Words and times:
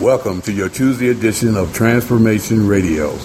Welcome 0.00 0.40
to 0.42 0.52
your 0.52 0.70
Tuesday 0.70 1.10
edition 1.10 1.58
of 1.58 1.74
Transformation 1.74 2.66
Radio. 2.66 3.18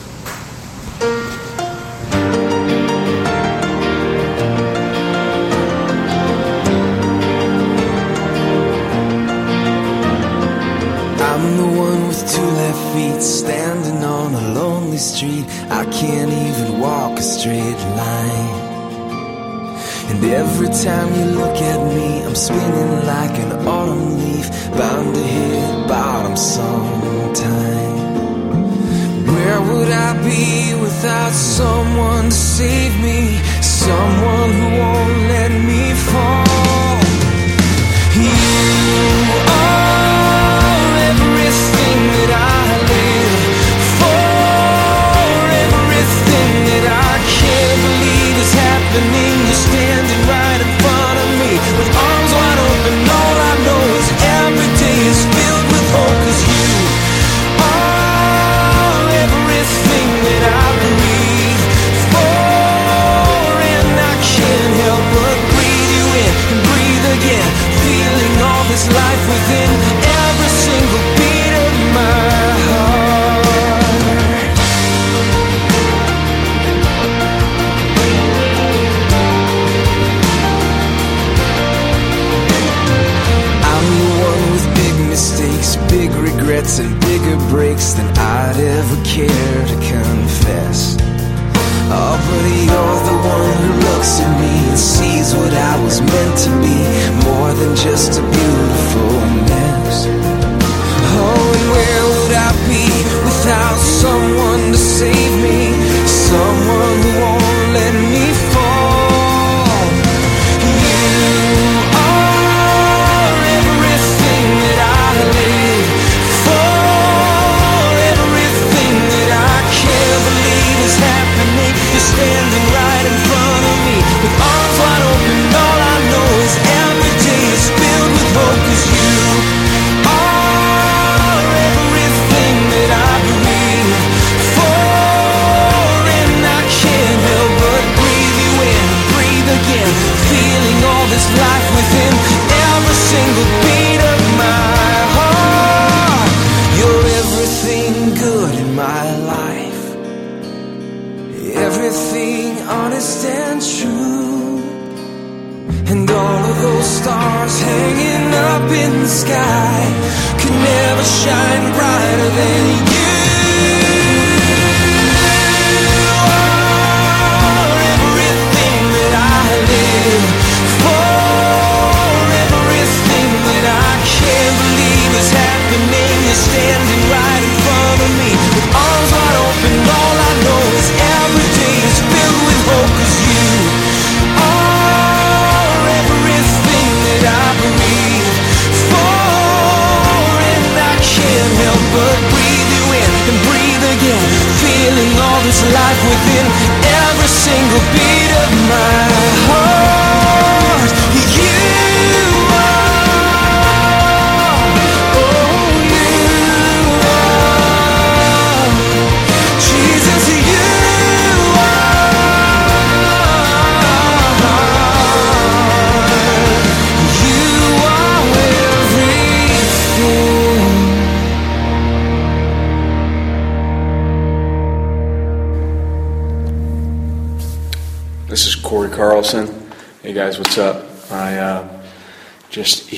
life 195.74 196.04
within. 196.10 196.55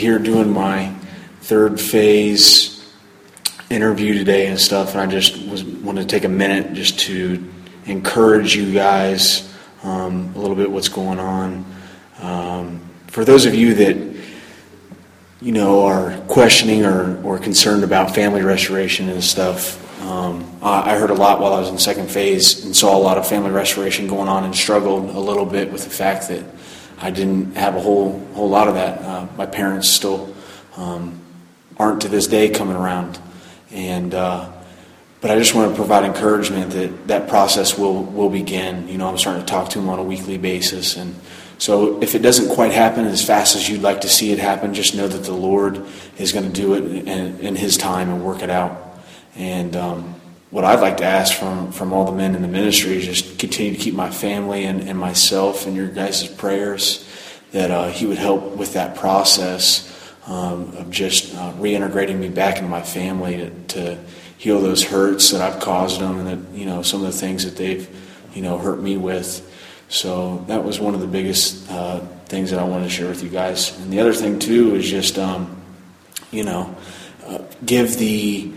here 0.07 0.19
doing 0.19 0.50
my 0.50 0.88
third 1.41 1.81
phase 1.81 2.81
interview 3.69 4.13
today 4.13 4.47
and 4.47 4.57
stuff, 4.57 4.94
and 4.94 5.01
I 5.01 5.06
just 5.06 5.45
was 5.50 5.66
wanted 5.66 6.03
to 6.03 6.07
take 6.07 6.23
a 6.23 6.29
minute 6.29 6.72
just 6.72 6.97
to 7.00 7.45
encourage 7.88 8.56
you 8.56 8.73
guys 8.73 9.53
um, 9.84 10.31
a 10.34 10.40
little 10.40 10.56
bit 10.56 10.72
what's 10.72 10.88
going 10.88 11.19
on. 11.19 11.66
Um, 12.22 12.90
for 13.07 13.25
those 13.25 13.46
of 13.46 13.53
you 13.53 13.73
that 13.73 13.97
you 15.41 15.51
know 15.51 15.85
are 15.85 16.17
questioning 16.29 16.85
or, 16.85 17.22
or 17.25 17.38
concerned 17.38 17.84
about 17.84 18.16
family 18.16 18.44
restoration 18.44 19.09
and 19.09 19.22
stuff, 19.22 20.02
um, 20.03 20.49
I, 20.61 20.93
I 20.93 20.97
heard 20.97 21.09
a 21.09 21.16
lot 21.16 21.41
while 21.41 21.52
I 21.52 21.59
was 21.59 21.67
in 21.67 21.78
second 21.78 22.09
phase 22.09 22.64
and 22.64 22.73
saw 22.73 22.96
a 22.96 22.97
lot 22.97 23.17
of 23.17 23.28
family 23.28 23.52
restoration 23.52 24.08
going 24.08 24.29
on 24.29 24.46
and 24.46 24.55
struggled 24.55 25.09
a 25.09 25.20
little 25.20 25.46
bit 25.46 25.70
with 25.70 25.84
the 25.84 25.90
fact 25.90 26.29
that 26.29 26.46
I 26.99 27.11
didn't 27.11 27.55
have 27.55 27.76
a 27.76 27.82
whole 27.82 28.20
whole 28.34 28.49
lot 28.49 28.67
of 28.67 28.76
that. 28.76 29.02
Uh, 29.02 29.28
my 29.38 29.46
parents 29.46 29.90
still 29.90 30.34
um, 30.76 31.20
aren't 31.78 32.02
to 32.02 32.08
this 32.08 32.28
day 32.28 32.49
coming 32.49 32.76
around, 32.76 33.20
and 33.72 34.14
uh, 34.14 34.52
but 35.22 35.32
I 35.32 35.38
just 35.38 35.53
want 35.53 35.72
to 35.72 35.76
provide 35.76 36.05
encouragement 36.05 36.72
that 36.72 37.08
that 37.08 37.28
process 37.28 37.78
will 37.78 38.03
will 38.03 38.29
begin. 38.29 38.88
You 38.88 38.97
know, 38.97 39.08
I'm 39.08 39.17
starting 39.17 39.44
to 39.44 39.47
talk 39.47 39.70
to 39.70 39.79
them 39.79 39.90
on 39.90 39.99
a 39.99 40.03
weekly 40.03 40.38
basis, 40.38 40.97
and 40.97 41.16
so 41.59 42.02
if 42.02 42.16
it 42.16 42.20
doesn't 42.20 42.53
quite 42.53 42.72
happen 42.72 43.05
as 43.05 43.23
fast 43.23 43.55
as 43.55 43.70
you'd 43.70 43.82
like 43.82 44.02
to 44.02 44.09
see 44.09 44.32
it 44.32 44.40
happen, 44.40 44.73
just 44.73 44.96
know 44.96 45.08
that 45.08 45.23
the 45.23 45.34
Lord 45.34 45.84
is 46.17 46.32
going 46.32 46.46
to 46.46 46.53
do 46.53 46.73
it 46.73 46.84
in, 47.08 47.40
in 47.40 47.55
His 47.55 47.78
time 47.78 48.09
and 48.09 48.23
work 48.23 48.41
it 48.41 48.49
out, 48.49 48.99
and. 49.35 49.76
Um, 49.76 50.14
what 50.49 50.64
I'd 50.64 50.79
like 50.79 50.97
to 50.97 51.05
ask 51.05 51.38
from, 51.38 51.72
from 51.72 51.91
all 51.91 52.05
the 52.05 52.11
men 52.11 52.35
in 52.35 52.41
the 52.41 52.47
ministry 52.47 52.97
is 52.97 53.05
just 53.05 53.40
continue 53.40 53.73
to 53.73 53.79
keep 53.79 53.94
my 53.94 54.09
family 54.09 54.66
and, 54.66 54.82
and 54.82 54.97
myself 54.97 55.67
in 55.67 55.76
your 55.76 55.90
guys' 55.90 56.28
prayers 56.28 57.05
that 57.52 57.72
uh, 57.72 57.90
he 57.90 58.05
would 58.05 58.17
help 58.17 58.55
with 58.55 58.73
that 58.73 58.96
process 58.96 59.94
um, 60.26 60.76
of 60.78 60.90
just 60.90 61.35
uh, 61.35 61.52
reintegrating 61.53 62.17
me 62.17 62.29
back 62.29 62.58
into 62.58 62.70
my 62.70 62.82
family 62.82 63.38
to, 63.38 63.49
to, 63.67 63.97
heal 64.38 64.61
those 64.61 64.84
hurts 64.84 65.32
that 65.32 65.41
I've 65.41 65.59
caused 65.59 65.99
them 65.99 66.20
and 66.20 66.28
that, 66.28 66.58
you 66.58 66.67
know, 66.67 66.84
some 66.84 67.03
of 67.03 67.11
the 67.11 67.17
things 67.17 67.44
that 67.44 67.58
they've, 67.58 67.90
you 68.35 68.44
know, 68.44 68.59
hurt 68.59 68.79
me 68.79 68.96
with. 68.96 69.44
So 69.90 70.46
that 70.47 70.64
was 70.64 70.79
one 70.79 70.94
of 70.94 71.02
the 71.02 71.08
biggest 71.08 71.70
uh, 71.72 72.02
things 72.26 72.52
that 72.52 72.59
I 72.59 72.64
wanted 72.64 72.84
to 72.84 72.90
share 72.91 73.08
with 73.08 73.23
you 73.23 73.29
guys. 73.29 73.78
And 73.79 73.91
the 73.91 73.99
other 73.99 74.14
thing, 74.14 74.38
too, 74.38 74.76
is 74.76 74.88
just, 74.88 75.17
um, 75.17 75.59
you 76.29 76.44
know, 76.44 76.76
uh, 77.26 77.40
give 77.66 77.97
the 77.97 78.52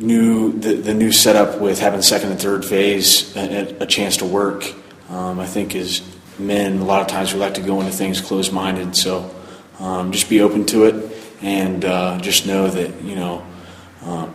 new 0.00 0.52
the, 0.52 0.74
the 0.74 0.94
new 0.94 1.12
setup 1.12 1.60
with 1.60 1.78
having 1.78 2.02
second 2.02 2.30
and 2.30 2.40
third 2.40 2.64
phase 2.64 3.36
a, 3.36 3.76
a 3.80 3.86
chance 3.86 4.18
to 4.18 4.24
work. 4.24 4.64
Um, 5.08 5.38
I 5.38 5.46
think 5.46 5.74
as 5.74 6.02
men, 6.38 6.78
a 6.78 6.84
lot 6.84 7.02
of 7.02 7.08
times 7.08 7.34
we 7.34 7.40
like 7.40 7.54
to 7.54 7.60
go 7.60 7.80
into 7.80 7.92
things 7.92 8.20
closed 8.20 8.52
minded. 8.52 8.96
So 8.96 9.34
um, 9.78 10.12
just 10.12 10.28
be 10.28 10.40
open 10.40 10.66
to 10.66 10.84
it 10.84 11.12
and 11.42 11.84
uh, 11.84 12.18
just 12.20 12.46
know 12.46 12.68
that 12.68 13.02
you 13.02 13.14
know 13.14 13.46
um, 14.02 14.34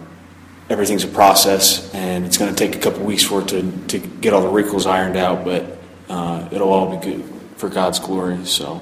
everything's 0.70 1.04
a 1.04 1.08
process 1.08 1.94
and 1.94 2.26
it's 2.26 2.38
going 2.38 2.54
to 2.54 2.58
take 2.58 2.76
a 2.76 2.80
couple 2.80 3.04
weeks 3.04 3.24
for 3.24 3.42
it 3.42 3.48
to, 3.50 3.72
to 3.88 4.00
get 4.00 4.34
all 4.34 4.42
the 4.42 4.50
wrinkles 4.50 4.86
ironed 4.86 5.18
out, 5.18 5.44
but 5.44 5.78
uh, 6.10 6.48
it'll 6.52 6.72
all 6.72 6.98
be 6.98 7.04
good 7.04 7.24
for 7.58 7.70
God's 7.70 8.00
glory. 8.00 8.46
So 8.46 8.82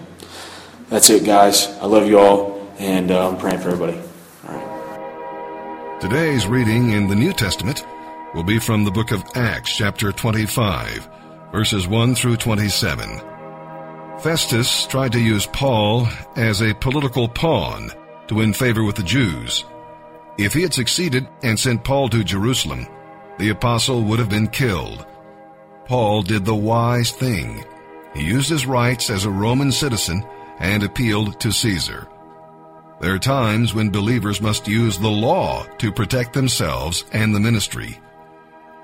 that's 0.90 1.10
it, 1.10 1.26
guys. 1.26 1.68
I 1.80 1.86
love 1.86 2.08
you 2.08 2.20
all, 2.20 2.74
and 2.78 3.12
uh, 3.12 3.30
I'm 3.30 3.38
praying 3.38 3.60
for 3.60 3.70
everybody. 3.70 4.02
Today's 6.04 6.46
reading 6.46 6.92
in 6.92 7.08
the 7.08 7.16
New 7.16 7.32
Testament 7.32 7.88
will 8.36 8.44
be 8.44 8.60
from 8.60 8.84
the 8.84 8.92
book 8.92 9.12
of 9.12 9.24
Acts, 9.36 9.74
chapter 9.74 10.12
25, 10.12 11.10
verses 11.54 11.88
1 11.88 12.16
through 12.16 12.36
27. 12.36 13.22
Festus 14.20 14.86
tried 14.86 15.14
to 15.14 15.22
use 15.22 15.46
Paul 15.46 16.10
as 16.36 16.62
a 16.62 16.74
political 16.74 17.30
pawn 17.30 17.90
to 18.28 18.36
win 18.36 18.52
favor 18.52 18.84
with 18.84 18.98
the 18.98 19.04
Jews. 19.04 19.64
If 20.38 20.54
he 20.54 20.64
had 20.64 20.74
succeeded 20.74 21.26
and 21.42 21.58
sent 21.58 21.86
Paul 21.86 22.10
to 22.10 22.26
Jerusalem, 22.26 22.86
the 23.40 23.52
apostle 23.52 24.04
would 24.04 24.20
have 24.20 24.30
been 24.30 24.50
killed. 24.50 25.06
Paul 25.86 26.22
did 26.22 26.44
the 26.44 26.54
wise 26.54 27.12
thing. 27.12 27.64
He 28.14 28.26
used 28.26 28.50
his 28.50 28.66
rights 28.66 29.10
as 29.10 29.24
a 29.24 29.32
Roman 29.32 29.72
citizen 29.72 30.28
and 30.60 30.84
appealed 30.84 31.40
to 31.40 31.54
Caesar. 31.54 32.10
There 33.04 33.14
are 33.14 33.20
times 33.20 33.74
when 33.74 33.90
believers 33.90 34.40
must 34.40 34.66
use 34.66 34.98
the 34.98 35.10
law 35.10 35.66
to 35.80 35.92
protect 35.92 36.32
themselves 36.32 37.04
and 37.12 37.36
the 37.36 37.40
ministry. 37.42 38.00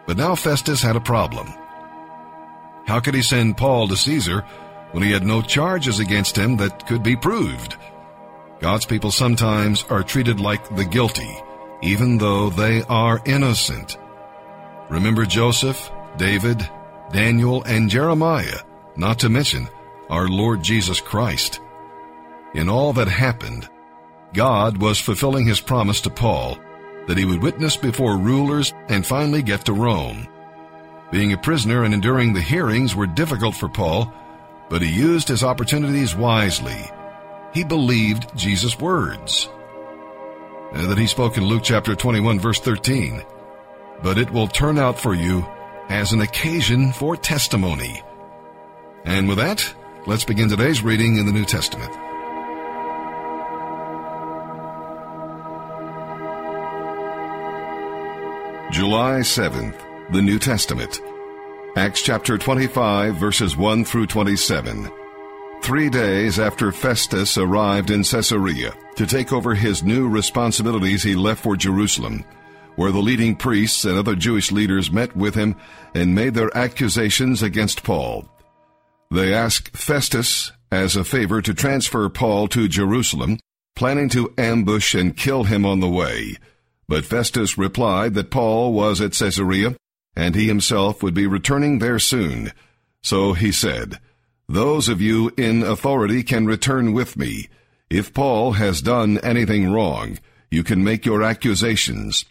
But 0.06 0.18
now 0.18 0.36
Festus 0.36 0.82
had 0.82 0.98
a 0.98 1.00
problem. 1.00 1.48
How 2.86 3.00
could 3.00 3.14
he 3.14 3.22
send 3.22 3.56
Paul 3.56 3.88
to 3.88 3.96
Caesar 3.96 4.42
when 4.92 5.04
he 5.04 5.12
had 5.14 5.26
no 5.26 5.42
charges 5.42 6.00
against 6.00 6.38
him 6.38 6.58
that 6.58 6.86
could 6.86 7.02
be 7.02 7.16
proved? 7.16 7.78
God's 8.60 8.86
people 8.86 9.10
sometimes 9.10 9.86
are 9.90 10.04
treated 10.04 10.42
like 10.42 10.76
the 10.76 10.84
guilty, 10.84 11.34
even 11.82 12.18
though 12.18 12.50
they 12.50 12.84
are 12.90 13.22
innocent. 13.24 13.98
Remember 14.90 15.26
Joseph, 15.26 15.90
David, 16.18 16.70
Daniel, 17.14 17.64
and 17.64 17.90
Jeremiah, 17.90 18.60
not 18.98 19.20
to 19.20 19.30
mention 19.30 19.70
our 20.10 20.28
Lord 20.28 20.62
Jesus 20.62 21.00
Christ. 21.00 21.62
In 22.54 22.68
all 22.68 22.92
that 22.92 23.08
happened, 23.08 23.70
God 24.34 24.82
was 24.82 25.00
fulfilling 25.00 25.46
his 25.46 25.62
promise 25.62 26.02
to 26.02 26.10
Paul 26.10 26.58
that 27.08 27.18
he 27.18 27.26
would 27.26 27.42
witness 27.42 27.76
before 27.76 28.18
rulers 28.18 28.74
and 28.88 29.06
finally 29.06 29.42
get 29.42 29.66
to 29.66 29.74
Rome. 29.74 30.28
Being 31.12 31.34
a 31.34 31.38
prisoner 31.38 31.84
and 31.84 31.94
enduring 31.94 32.34
the 32.34 32.42
hearings 32.42 32.96
were 32.96 33.08
difficult 33.08 33.56
for 33.56 33.68
Paul, 33.68 34.14
but 34.70 34.84
he 34.84 34.90
used 34.92 35.28
his 35.28 35.44
opportunities 35.44 36.16
wisely. 36.16 36.92
He 37.54 37.64
believed 37.64 38.36
Jesus' 38.38 38.78
words 38.78 39.50
that 40.74 40.98
he 40.98 41.08
spoke 41.08 41.38
in 41.38 41.46
Luke 41.46 41.64
chapter 41.64 41.96
21 41.96 42.40
verse 42.40 42.60
13. 42.60 43.24
But 44.04 44.18
it 44.18 44.32
will 44.32 44.48
turn 44.48 44.78
out 44.78 45.00
for 45.00 45.14
you 45.14 45.46
as 45.90 46.14
an 46.14 46.22
occasion 46.22 46.94
for 46.94 47.18
testimony. 47.18 48.04
And 49.04 49.28
with 49.28 49.38
that, 49.40 49.74
let's 50.06 50.26
begin 50.26 50.50
today's 50.50 50.84
reading 50.84 51.18
in 51.18 51.26
the 51.26 51.32
New 51.32 51.46
Testament. 51.46 52.09
July 58.72 59.22
7th, 59.22 60.12
the 60.12 60.22
New 60.22 60.38
Testament. 60.38 61.02
Acts 61.76 62.04
chapter 62.04 62.38
25, 62.38 63.16
verses 63.16 63.58
1 63.58 63.84
through 63.84 64.06
27. 64.06 64.92
Three 65.64 65.90
days 65.90 66.38
after 66.38 66.72
Festus 66.72 67.36
arrived 67.40 67.90
in 67.90 68.04
Caesarea 68.04 68.76
to 68.96 69.08
take 69.08 69.34
over 69.34 69.56
his 69.56 69.82
new 69.82 70.08
responsibilities, 70.08 71.02
he 71.02 71.16
left 71.16 71.42
for 71.42 71.56
Jerusalem, 71.56 72.24
where 72.76 72.92
the 72.92 73.00
leading 73.00 73.36
priests 73.36 73.86
and 73.86 73.98
other 73.98 74.16
Jewish 74.16 74.52
leaders 74.52 74.92
met 74.92 75.16
with 75.16 75.34
him 75.34 75.56
and 75.96 76.14
made 76.14 76.36
their 76.36 76.56
accusations 76.56 77.42
against 77.42 77.82
Paul. 77.82 78.30
They 79.10 79.34
asked 79.34 79.76
Festus 79.76 80.52
as 80.72 80.96
a 80.96 81.04
favor 81.04 81.42
to 81.42 81.56
transfer 81.56 82.08
Paul 82.08 82.48
to 82.50 82.68
Jerusalem, 82.68 83.40
planning 83.76 84.10
to 84.10 84.32
ambush 84.38 84.94
and 84.94 85.18
kill 85.18 85.46
him 85.46 85.66
on 85.66 85.80
the 85.80 85.90
way. 85.90 86.38
But 86.90 87.06
Festus 87.06 87.56
replied 87.56 88.16
that 88.16 88.32
Paul 88.32 88.74
was 88.74 89.00
at 89.00 89.14
Caesarea, 89.14 89.76
and 90.16 90.34
he 90.34 90.48
himself 90.48 91.04
would 91.04 91.14
be 91.14 91.28
returning 91.28 91.78
there 91.78 92.00
soon. 92.00 92.52
So 93.04 93.34
he 93.34 93.52
said, 93.52 94.00
Those 94.48 94.90
of 94.90 95.00
you 95.00 95.32
in 95.38 95.62
authority 95.62 96.24
can 96.24 96.48
return 96.48 96.92
with 96.92 97.16
me. 97.16 97.48
If 97.92 98.12
Paul 98.12 98.54
has 98.54 98.82
done 98.82 99.20
anything 99.20 99.72
wrong, 99.72 100.18
you 100.50 100.64
can 100.64 100.84
make 100.84 101.06
your 101.06 101.22
accusations. 101.22 102.26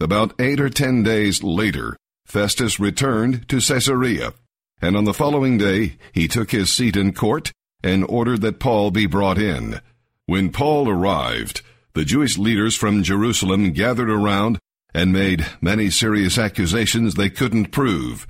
About 0.00 0.38
eight 0.38 0.60
or 0.60 0.68
ten 0.68 1.02
days 1.02 1.42
later, 1.42 1.96
Festus 2.26 2.78
returned 2.78 3.48
to 3.48 3.58
Caesarea, 3.58 4.34
and 4.82 4.98
on 4.98 5.04
the 5.04 5.14
following 5.14 5.56
day 5.56 5.96
he 6.12 6.28
took 6.28 6.50
his 6.50 6.70
seat 6.70 6.94
in 6.94 7.14
court 7.14 7.52
and 7.82 8.04
ordered 8.06 8.42
that 8.42 8.60
Paul 8.60 8.90
be 8.90 9.06
brought 9.06 9.38
in. 9.38 9.80
When 10.26 10.52
Paul 10.52 10.90
arrived, 10.90 11.62
the 11.98 12.04
Jewish 12.04 12.38
leaders 12.38 12.76
from 12.76 13.02
Jerusalem 13.02 13.72
gathered 13.72 14.08
around 14.08 14.60
and 14.94 15.12
made 15.12 15.44
many 15.60 15.90
serious 15.90 16.38
accusations 16.38 17.14
they 17.14 17.28
couldn't 17.28 17.72
prove. 17.72 18.24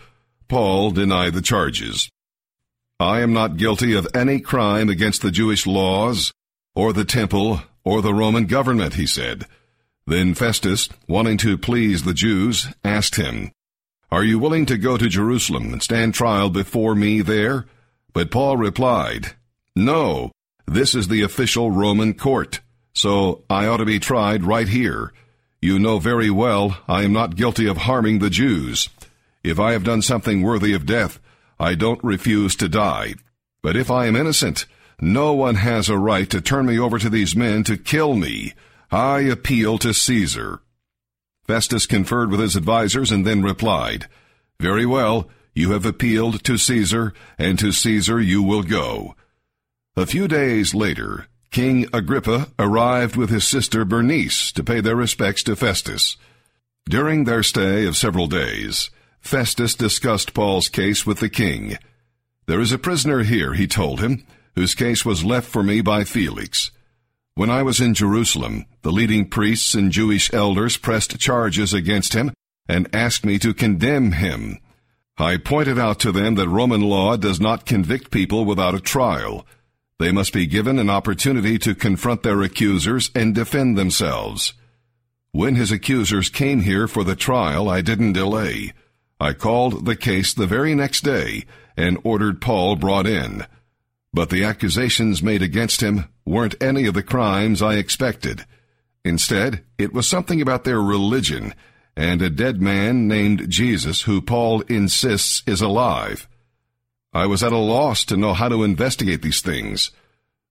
Paul 0.48 0.90
denied 0.90 1.34
the 1.34 1.42
charges. 1.42 2.08
I 2.98 3.20
am 3.20 3.34
not 3.34 3.58
guilty 3.58 3.92
of 3.92 4.08
any 4.14 4.40
crime 4.40 4.88
against 4.88 5.20
the 5.20 5.30
Jewish 5.30 5.66
laws, 5.66 6.32
or 6.74 6.94
the 6.94 7.04
temple, 7.04 7.60
or 7.84 8.00
the 8.00 8.14
Roman 8.14 8.46
government, 8.46 8.94
he 8.94 9.06
said. 9.06 9.44
Then 10.06 10.32
Festus, 10.32 10.88
wanting 11.06 11.36
to 11.36 11.58
please 11.58 12.04
the 12.04 12.14
Jews, 12.14 12.68
asked 12.82 13.16
him, 13.16 13.52
Are 14.10 14.24
you 14.24 14.38
willing 14.38 14.64
to 14.64 14.78
go 14.78 14.96
to 14.96 15.10
Jerusalem 15.10 15.74
and 15.74 15.82
stand 15.82 16.14
trial 16.14 16.48
before 16.48 16.94
me 16.94 17.20
there? 17.20 17.66
But 18.14 18.30
Paul 18.30 18.56
replied, 18.56 19.32
No, 19.76 20.32
this 20.66 20.94
is 20.94 21.08
the 21.08 21.20
official 21.20 21.70
Roman 21.70 22.14
court. 22.14 22.60
So 22.98 23.44
I 23.48 23.68
ought 23.68 23.76
to 23.76 23.84
be 23.84 24.00
tried 24.00 24.42
right 24.42 24.66
here. 24.66 25.12
You 25.62 25.78
know 25.78 26.00
very 26.00 26.30
well 26.30 26.78
I 26.88 27.04
am 27.04 27.12
not 27.12 27.36
guilty 27.36 27.68
of 27.68 27.76
harming 27.76 28.18
the 28.18 28.28
Jews. 28.28 28.88
If 29.44 29.60
I 29.60 29.70
have 29.70 29.84
done 29.84 30.02
something 30.02 30.42
worthy 30.42 30.72
of 30.72 30.84
death, 30.84 31.20
I 31.60 31.76
don't 31.76 32.02
refuse 32.02 32.56
to 32.56 32.68
die. 32.68 33.14
But 33.62 33.76
if 33.76 33.88
I 33.88 34.06
am 34.06 34.16
innocent, 34.16 34.66
no 35.00 35.32
one 35.32 35.54
has 35.54 35.88
a 35.88 35.96
right 35.96 36.28
to 36.30 36.40
turn 36.40 36.66
me 36.66 36.76
over 36.76 36.98
to 36.98 37.08
these 37.08 37.36
men 37.36 37.62
to 37.64 37.76
kill 37.76 38.16
me. 38.16 38.54
I 38.90 39.20
appeal 39.20 39.78
to 39.78 39.94
Caesar. 39.94 40.60
Festus 41.46 41.86
conferred 41.86 42.32
with 42.32 42.40
his 42.40 42.56
advisers 42.56 43.12
and 43.12 43.24
then 43.24 43.42
replied, 43.42 44.08
Very 44.58 44.84
well, 44.84 45.28
you 45.54 45.70
have 45.70 45.86
appealed 45.86 46.42
to 46.42 46.58
Caesar, 46.58 47.14
and 47.38 47.60
to 47.60 47.70
Caesar 47.70 48.20
you 48.20 48.42
will 48.42 48.64
go. 48.64 49.14
A 49.96 50.04
few 50.04 50.26
days 50.26 50.74
later, 50.74 51.28
King 51.50 51.86
Agrippa 51.92 52.48
arrived 52.58 53.16
with 53.16 53.30
his 53.30 53.46
sister 53.46 53.84
Bernice 53.84 54.52
to 54.52 54.62
pay 54.62 54.80
their 54.80 54.96
respects 54.96 55.42
to 55.44 55.56
Festus. 55.56 56.16
During 56.88 57.24
their 57.24 57.42
stay 57.42 57.86
of 57.86 57.96
several 57.96 58.26
days, 58.26 58.90
Festus 59.20 59.74
discussed 59.74 60.34
Paul's 60.34 60.68
case 60.68 61.06
with 61.06 61.20
the 61.20 61.28
king. 61.28 61.78
There 62.46 62.60
is 62.60 62.72
a 62.72 62.78
prisoner 62.78 63.24
here, 63.24 63.54
he 63.54 63.66
told 63.66 64.00
him, 64.00 64.24
whose 64.54 64.74
case 64.74 65.04
was 65.04 65.24
left 65.24 65.48
for 65.48 65.62
me 65.62 65.80
by 65.80 66.04
Felix. 66.04 66.70
When 67.34 67.50
I 67.50 67.62
was 67.62 67.80
in 67.80 67.94
Jerusalem, 67.94 68.66
the 68.82 68.90
leading 68.90 69.28
priests 69.28 69.74
and 69.74 69.92
Jewish 69.92 70.32
elders 70.32 70.76
pressed 70.76 71.18
charges 71.18 71.72
against 71.72 72.14
him 72.14 72.32
and 72.68 72.88
asked 72.92 73.24
me 73.24 73.38
to 73.38 73.54
condemn 73.54 74.12
him. 74.12 74.58
I 75.16 75.36
pointed 75.36 75.78
out 75.78 76.00
to 76.00 76.12
them 76.12 76.36
that 76.36 76.48
Roman 76.48 76.82
law 76.82 77.16
does 77.16 77.40
not 77.40 77.66
convict 77.66 78.10
people 78.10 78.44
without 78.44 78.74
a 78.74 78.80
trial. 78.80 79.46
They 79.98 80.12
must 80.12 80.32
be 80.32 80.46
given 80.46 80.78
an 80.78 80.90
opportunity 80.90 81.58
to 81.58 81.74
confront 81.74 82.22
their 82.22 82.40
accusers 82.42 83.10
and 83.14 83.34
defend 83.34 83.76
themselves. 83.76 84.54
When 85.32 85.56
his 85.56 85.72
accusers 85.72 86.28
came 86.28 86.60
here 86.60 86.86
for 86.86 87.04
the 87.04 87.16
trial, 87.16 87.68
I 87.68 87.80
didn't 87.80 88.12
delay. 88.12 88.72
I 89.20 89.32
called 89.32 89.84
the 89.84 89.96
case 89.96 90.32
the 90.32 90.46
very 90.46 90.74
next 90.74 91.02
day 91.02 91.44
and 91.76 91.98
ordered 92.04 92.40
Paul 92.40 92.76
brought 92.76 93.06
in. 93.06 93.44
But 94.12 94.30
the 94.30 94.44
accusations 94.44 95.22
made 95.22 95.42
against 95.42 95.80
him 95.80 96.04
weren't 96.24 96.60
any 96.60 96.86
of 96.86 96.94
the 96.94 97.02
crimes 97.02 97.60
I 97.60 97.74
expected. 97.74 98.44
Instead, 99.04 99.64
it 99.78 99.92
was 99.92 100.06
something 100.06 100.40
about 100.40 100.64
their 100.64 100.80
religion 100.80 101.54
and 101.96 102.22
a 102.22 102.30
dead 102.30 102.62
man 102.62 103.08
named 103.08 103.50
Jesus 103.50 104.02
who 104.02 104.22
Paul 104.22 104.60
insists 104.62 105.42
is 105.46 105.60
alive. 105.60 106.28
I 107.12 107.26
was 107.26 107.42
at 107.42 107.52
a 107.52 107.58
loss 107.58 108.04
to 108.06 108.16
know 108.16 108.34
how 108.34 108.48
to 108.48 108.64
investigate 108.64 109.22
these 109.22 109.40
things. 109.40 109.90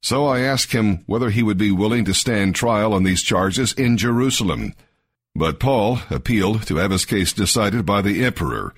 So 0.02 0.26
I 0.26 0.40
asked 0.40 0.74
him 0.74 1.04
whether 1.06 1.30
he 1.30 1.44
would 1.44 1.58
be 1.58 1.72
willing 1.72 2.06
to 2.06 2.14
stand 2.14 2.56
trial 2.56 2.94
on 2.94 3.04
these 3.04 3.24
charges 3.24 3.74
in 3.74 3.98
Jerusalem. 3.98 4.74
But 5.36 5.60
Paul 5.60 6.00
appealed 6.10 6.66
to 6.68 6.78
have 6.78 6.92
his 6.92 7.06
case 7.06 7.34
decided 7.34 7.86
by 7.86 8.02
the 8.02 8.24
emperor. 8.24 8.74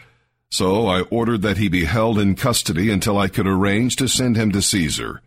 So 0.49 0.87
I 0.87 1.01
ordered 1.03 1.41
that 1.43 1.57
he 1.57 1.69
be 1.69 1.85
held 1.85 2.17
in 2.17 2.35
custody 2.35 2.89
until 2.89 3.17
I 3.17 3.27
could 3.27 3.47
arrange 3.47 3.95
to 3.97 4.07
send 4.07 4.35
him 4.35 4.51
to 4.51 4.61
Caesar. 4.61 5.21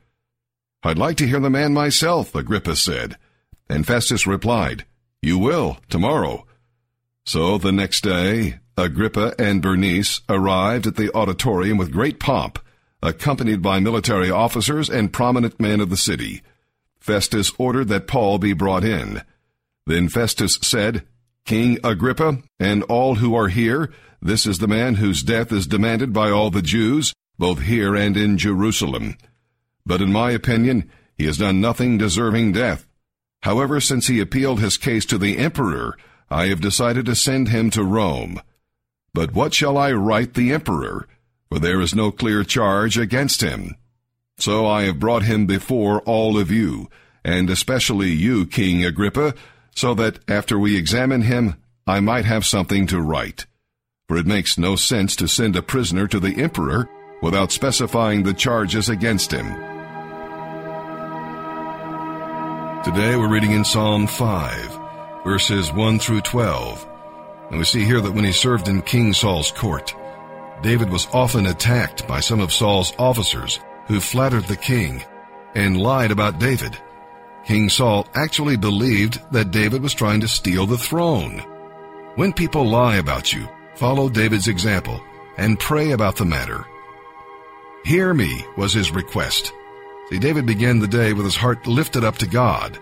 I'd 0.82 0.98
like 0.98 1.16
to 1.18 1.28
hear 1.28 1.40
the 1.40 1.48
man 1.48 1.72
myself, 1.72 2.34
Agrippa 2.34 2.76
said. 2.76 3.16
And 3.68 3.86
Festus 3.86 4.26
replied, 4.26 4.84
You 5.22 5.38
will, 5.38 5.78
tomorrow. 5.88 6.44
So 7.24 7.56
the 7.56 7.70
next 7.70 8.02
day, 8.02 8.58
Agrippa 8.76 9.34
and 9.38 9.60
Bernice 9.60 10.22
arrived 10.28 10.86
at 10.86 10.96
the 10.96 11.14
auditorium 11.14 11.76
with 11.76 11.92
great 11.92 12.18
pomp, 12.18 12.58
accompanied 13.02 13.60
by 13.60 13.80
military 13.80 14.30
officers 14.30 14.88
and 14.88 15.12
prominent 15.12 15.60
men 15.60 15.80
of 15.80 15.90
the 15.90 15.96
city. 15.96 16.42
Festus 16.98 17.52
ordered 17.58 17.88
that 17.88 18.06
Paul 18.06 18.38
be 18.38 18.52
brought 18.52 18.84
in. 18.84 19.22
Then 19.86 20.08
Festus 20.08 20.58
said, 20.62 21.04
King 21.44 21.78
Agrippa, 21.82 22.38
and 22.60 22.82
all 22.84 23.16
who 23.16 23.34
are 23.34 23.48
here, 23.48 23.92
this 24.22 24.46
is 24.46 24.58
the 24.58 24.68
man 24.68 24.94
whose 24.94 25.22
death 25.22 25.50
is 25.50 25.66
demanded 25.66 26.12
by 26.12 26.30
all 26.30 26.50
the 26.50 26.62
Jews, 26.62 27.12
both 27.38 27.62
here 27.62 27.96
and 27.96 28.16
in 28.16 28.38
Jerusalem. 28.38 29.16
But 29.84 30.00
in 30.00 30.12
my 30.12 30.30
opinion, 30.30 30.88
he 31.18 31.26
has 31.26 31.38
done 31.38 31.60
nothing 31.60 31.98
deserving 31.98 32.52
death. 32.52 32.86
However, 33.42 33.80
since 33.80 34.06
he 34.06 34.20
appealed 34.20 34.60
his 34.60 34.76
case 34.76 35.04
to 35.06 35.18
the 35.18 35.38
emperor, 35.38 35.98
I 36.30 36.46
have 36.46 36.60
decided 36.60 37.06
to 37.06 37.16
send 37.16 37.48
him 37.48 37.70
to 37.70 37.82
Rome. 37.82 38.40
But 39.14 39.34
what 39.34 39.52
shall 39.52 39.76
I 39.76 39.92
write 39.92 40.34
the 40.34 40.52
emperor? 40.52 41.06
For 41.50 41.58
there 41.58 41.80
is 41.80 41.94
no 41.94 42.10
clear 42.10 42.44
charge 42.44 42.96
against 42.96 43.42
him. 43.42 43.76
So 44.38 44.66
I 44.66 44.84
have 44.84 44.98
brought 44.98 45.24
him 45.24 45.46
before 45.46 46.00
all 46.02 46.38
of 46.38 46.50
you, 46.50 46.88
and 47.24 47.50
especially 47.50 48.10
you, 48.10 48.46
King 48.46 48.84
Agrippa, 48.84 49.34
so 49.74 49.94
that 49.94 50.18
after 50.28 50.58
we 50.58 50.76
examine 50.76 51.22
him, 51.22 51.56
I 51.86 52.00
might 52.00 52.24
have 52.24 52.46
something 52.46 52.86
to 52.86 53.00
write. 53.00 53.46
For 54.08 54.16
it 54.16 54.26
makes 54.26 54.58
no 54.58 54.76
sense 54.76 55.14
to 55.16 55.28
send 55.28 55.56
a 55.56 55.62
prisoner 55.62 56.06
to 56.08 56.18
the 56.18 56.42
emperor 56.42 56.88
without 57.22 57.52
specifying 57.52 58.22
the 58.22 58.34
charges 58.34 58.88
against 58.88 59.30
him. 59.30 59.46
Today 62.82 63.14
we're 63.14 63.28
reading 63.28 63.52
in 63.52 63.64
Psalm 63.64 64.06
5, 64.06 64.80
verses 65.24 65.72
1 65.72 65.98
through 65.98 66.22
12. 66.22 66.91
And 67.52 67.58
we 67.58 67.66
see 67.66 67.84
here 67.84 68.00
that 68.00 68.12
when 68.12 68.24
he 68.24 68.32
served 68.32 68.66
in 68.66 68.80
King 68.80 69.12
Saul's 69.12 69.52
court, 69.52 69.94
David 70.62 70.88
was 70.88 71.06
often 71.12 71.44
attacked 71.44 72.08
by 72.08 72.18
some 72.20 72.40
of 72.40 72.50
Saul's 72.50 72.94
officers 72.98 73.60
who 73.88 74.00
flattered 74.00 74.44
the 74.44 74.56
king 74.56 75.04
and 75.54 75.76
lied 75.78 76.10
about 76.10 76.38
David. 76.38 76.78
King 77.44 77.68
Saul 77.68 78.06
actually 78.14 78.56
believed 78.56 79.20
that 79.32 79.50
David 79.50 79.82
was 79.82 79.92
trying 79.92 80.22
to 80.22 80.28
steal 80.28 80.64
the 80.64 80.78
throne. 80.78 81.40
When 82.14 82.32
people 82.32 82.64
lie 82.64 82.96
about 82.96 83.34
you, 83.34 83.46
follow 83.74 84.08
David's 84.08 84.48
example 84.48 85.02
and 85.36 85.60
pray 85.60 85.90
about 85.90 86.16
the 86.16 86.24
matter. 86.24 86.64
Hear 87.84 88.14
me 88.14 88.46
was 88.56 88.72
his 88.72 88.92
request. 88.92 89.52
See, 90.08 90.18
David 90.18 90.46
began 90.46 90.78
the 90.78 90.88
day 90.88 91.12
with 91.12 91.26
his 91.26 91.36
heart 91.36 91.66
lifted 91.66 92.02
up 92.02 92.16
to 92.18 92.26
God. 92.26 92.78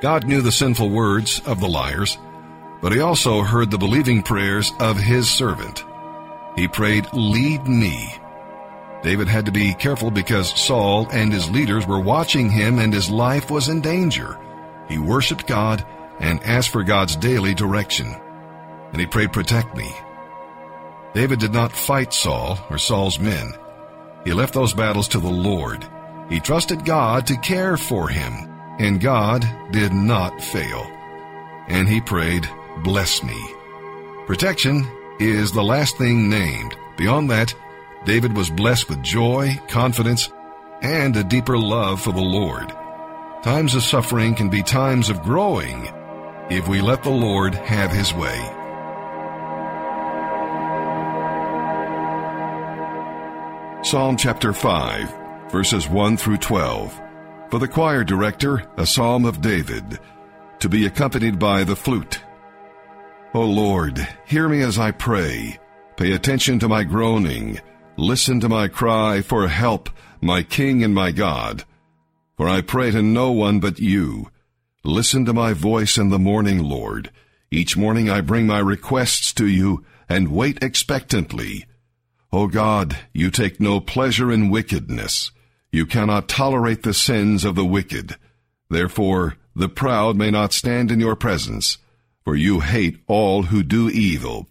God 0.00 0.26
knew 0.26 0.40
the 0.40 0.50
sinful 0.50 0.90
words 0.90 1.40
of 1.46 1.60
the 1.60 1.68
liars, 1.68 2.18
but 2.80 2.92
he 2.92 3.00
also 3.00 3.42
heard 3.42 3.70
the 3.70 3.78
believing 3.78 4.22
prayers 4.22 4.72
of 4.80 4.96
his 4.96 5.30
servant. 5.30 5.84
He 6.56 6.68
prayed, 6.68 7.06
Lead 7.12 7.66
me 7.66 8.18
David 9.02 9.28
had 9.28 9.46
to 9.46 9.52
be 9.52 9.74
careful 9.74 10.10
because 10.10 10.58
Saul 10.60 11.08
and 11.12 11.32
his 11.32 11.50
leaders 11.50 11.86
were 11.86 12.00
watching 12.00 12.50
him 12.50 12.78
and 12.78 12.92
his 12.92 13.08
life 13.08 13.50
was 13.50 13.68
in 13.68 13.80
danger. 13.80 14.38
He 14.88 14.98
worshiped 14.98 15.46
God 15.46 15.86
and 16.18 16.42
asked 16.42 16.70
for 16.70 16.82
God's 16.82 17.14
daily 17.14 17.54
direction. 17.54 18.14
And 18.90 19.00
he 19.00 19.06
prayed, 19.06 19.32
Protect 19.32 19.76
me. 19.76 19.94
David 21.14 21.38
did 21.38 21.52
not 21.52 21.72
fight 21.72 22.12
Saul 22.12 22.58
or 22.70 22.78
Saul's 22.78 23.20
men. 23.20 23.52
He 24.24 24.32
left 24.32 24.52
those 24.52 24.74
battles 24.74 25.08
to 25.08 25.20
the 25.20 25.30
Lord. 25.30 25.86
He 26.28 26.40
trusted 26.40 26.84
God 26.84 27.26
to 27.28 27.36
care 27.36 27.76
for 27.76 28.08
him, 28.08 28.32
and 28.78 29.00
God 29.00 29.48
did 29.70 29.92
not 29.92 30.42
fail. 30.42 30.86
And 31.68 31.88
he 31.88 32.00
prayed, 32.00 32.48
Bless 32.82 33.22
me. 33.22 33.54
Protection 34.26 34.86
is 35.18 35.52
the 35.52 35.62
last 35.62 35.98
thing 35.98 36.28
named. 36.28 36.76
Beyond 36.96 37.30
that, 37.30 37.54
David 38.04 38.36
was 38.36 38.50
blessed 38.50 38.88
with 38.88 39.02
joy, 39.02 39.60
confidence, 39.68 40.30
and 40.80 41.16
a 41.16 41.24
deeper 41.24 41.58
love 41.58 42.00
for 42.00 42.12
the 42.12 42.20
Lord. 42.20 42.68
Times 43.42 43.74
of 43.74 43.82
suffering 43.82 44.34
can 44.34 44.48
be 44.48 44.62
times 44.62 45.10
of 45.10 45.22
growing 45.22 45.88
if 46.50 46.68
we 46.68 46.80
let 46.80 47.02
the 47.02 47.10
Lord 47.10 47.54
have 47.54 47.90
his 47.90 48.14
way. 48.14 48.38
Psalm 53.82 54.16
chapter 54.16 54.52
5, 54.52 55.50
verses 55.50 55.88
1 55.88 56.16
through 56.16 56.36
12. 56.36 57.00
For 57.50 57.58
the 57.58 57.68
choir 57.68 58.04
director, 58.04 58.64
a 58.76 58.86
psalm 58.86 59.24
of 59.24 59.40
David, 59.40 59.98
to 60.60 60.68
be 60.68 60.86
accompanied 60.86 61.38
by 61.38 61.64
the 61.64 61.76
flute. 61.76 62.20
O 63.38 63.42
Lord, 63.42 64.04
hear 64.26 64.48
me 64.48 64.62
as 64.62 64.80
I 64.80 64.90
pray. 64.90 65.60
Pay 65.96 66.10
attention 66.10 66.58
to 66.58 66.68
my 66.68 66.82
groaning. 66.82 67.60
Listen 67.96 68.40
to 68.40 68.48
my 68.48 68.66
cry 68.66 69.22
for 69.22 69.46
help, 69.46 69.90
my 70.20 70.42
King 70.42 70.82
and 70.82 70.92
my 70.92 71.12
God. 71.12 71.64
For 72.36 72.48
I 72.48 72.62
pray 72.62 72.90
to 72.90 73.00
no 73.00 73.30
one 73.30 73.60
but 73.60 73.78
you. 73.78 74.28
Listen 74.82 75.24
to 75.24 75.32
my 75.32 75.52
voice 75.52 75.96
in 75.96 76.08
the 76.08 76.18
morning, 76.18 76.64
Lord. 76.64 77.12
Each 77.48 77.76
morning 77.76 78.10
I 78.10 78.22
bring 78.22 78.44
my 78.44 78.58
requests 78.58 79.32
to 79.34 79.46
you 79.46 79.84
and 80.08 80.32
wait 80.32 80.60
expectantly. 80.60 81.64
O 82.32 82.48
God, 82.48 82.98
you 83.12 83.30
take 83.30 83.60
no 83.60 83.78
pleasure 83.78 84.32
in 84.32 84.50
wickedness. 84.50 85.30
You 85.70 85.86
cannot 85.86 86.28
tolerate 86.28 86.82
the 86.82 86.92
sins 86.92 87.44
of 87.44 87.54
the 87.54 87.64
wicked. 87.64 88.16
Therefore, 88.68 89.36
the 89.54 89.68
proud 89.68 90.16
may 90.16 90.32
not 90.32 90.52
stand 90.52 90.90
in 90.90 90.98
your 90.98 91.14
presence, 91.14 91.78
for 92.28 92.36
you 92.36 92.60
hate 92.60 93.02
all 93.06 93.44
who 93.44 93.62
do 93.62 93.88
evil. 93.88 94.46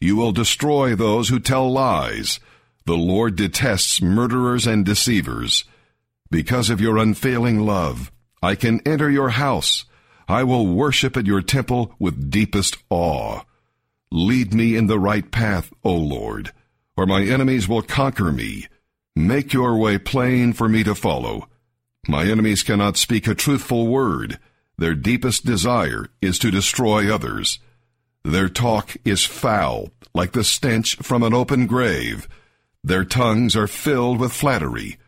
You 0.00 0.16
will 0.16 0.32
destroy 0.32 0.96
those 0.96 1.28
who 1.28 1.38
tell 1.38 1.70
lies 1.70 2.40
the 2.86 2.96
Lord 2.96 3.36
detests 3.36 4.02
murderers 4.02 4.66
and 4.66 4.84
deceivers. 4.84 5.62
Because 6.28 6.70
of 6.70 6.80
your 6.80 6.98
unfailing 6.98 7.60
love, 7.60 8.10
I 8.42 8.56
can 8.56 8.80
enter 8.84 9.08
your 9.08 9.28
house. 9.28 9.84
I 10.26 10.42
will 10.42 10.66
worship 10.66 11.16
at 11.16 11.24
your 11.24 11.40
temple 11.40 11.94
with 12.00 12.32
deepest 12.32 12.78
awe. 12.90 13.42
Lead 14.10 14.52
me 14.52 14.74
in 14.74 14.88
the 14.88 14.98
right 14.98 15.30
path, 15.30 15.72
O 15.84 15.94
Lord, 15.94 16.50
or 16.96 17.06
my 17.06 17.22
enemies 17.22 17.68
will 17.68 17.82
conquer 17.82 18.32
me. 18.32 18.66
Make 19.14 19.52
your 19.52 19.76
way 19.76 19.98
plain 19.98 20.52
for 20.52 20.68
me 20.68 20.82
to 20.82 20.96
follow. 20.96 21.48
My 22.08 22.24
enemies 22.24 22.64
cannot 22.64 22.96
speak 22.96 23.28
a 23.28 23.36
truthful 23.36 23.86
word. 23.86 24.40
Their 24.76 24.94
deepest 24.94 25.44
desire 25.44 26.08
is 26.20 26.38
to 26.40 26.50
destroy 26.50 27.12
others. 27.12 27.58
Their 28.24 28.48
talk 28.48 28.96
is 29.04 29.24
foul, 29.24 29.90
like 30.14 30.32
the 30.32 30.44
stench 30.44 30.96
from 30.96 31.22
an 31.22 31.34
open 31.34 31.66
grave. 31.66 32.28
Their 32.82 33.04
tongues 33.04 33.56
are 33.56 33.66
filled 33.66 34.18
with 34.18 34.32
flattery. 34.32 34.98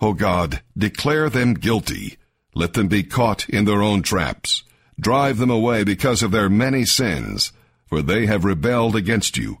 O 0.00 0.12
God, 0.12 0.62
declare 0.76 1.28
them 1.28 1.54
guilty. 1.54 2.16
Let 2.54 2.74
them 2.74 2.88
be 2.88 3.02
caught 3.02 3.48
in 3.48 3.64
their 3.64 3.82
own 3.82 4.02
traps. 4.02 4.64
Drive 4.98 5.38
them 5.38 5.50
away 5.50 5.84
because 5.84 6.22
of 6.22 6.30
their 6.30 6.48
many 6.48 6.84
sins, 6.84 7.52
for 7.86 8.02
they 8.02 8.26
have 8.26 8.44
rebelled 8.44 8.96
against 8.96 9.36
you. 9.36 9.58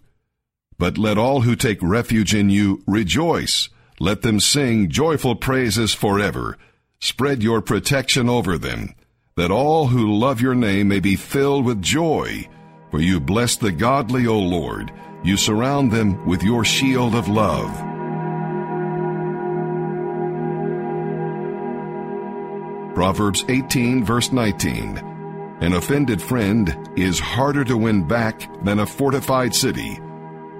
But 0.78 0.98
let 0.98 1.18
all 1.18 1.42
who 1.42 1.54
take 1.54 1.78
refuge 1.80 2.34
in 2.34 2.50
you 2.50 2.82
rejoice. 2.86 3.68
Let 4.00 4.22
them 4.22 4.40
sing 4.40 4.88
joyful 4.88 5.36
praises 5.36 5.94
forever. 5.94 6.58
Spread 7.00 7.42
your 7.42 7.60
protection 7.60 8.28
over 8.28 8.58
them, 8.58 8.94
that 9.36 9.50
all 9.50 9.86
who 9.86 10.18
love 10.18 10.40
your 10.40 10.54
name 10.54 10.88
may 10.88 11.00
be 11.00 11.16
filled 11.16 11.64
with 11.64 11.80
joy. 11.80 12.46
For 12.90 13.00
you 13.00 13.20
bless 13.20 13.56
the 13.56 13.72
godly, 13.72 14.26
O 14.26 14.38
Lord. 14.38 14.92
You 15.24 15.36
surround 15.36 15.90
them 15.90 16.26
with 16.26 16.42
your 16.42 16.64
shield 16.64 17.14
of 17.14 17.28
love. 17.28 17.70
Proverbs 22.94 23.44
18, 23.48 24.04
verse 24.04 24.32
19. 24.32 24.98
An 25.62 25.72
offended 25.72 26.20
friend 26.20 26.90
is 26.96 27.18
harder 27.18 27.64
to 27.64 27.76
win 27.76 28.06
back 28.06 28.62
than 28.64 28.80
a 28.80 28.86
fortified 28.86 29.54
city. 29.54 29.98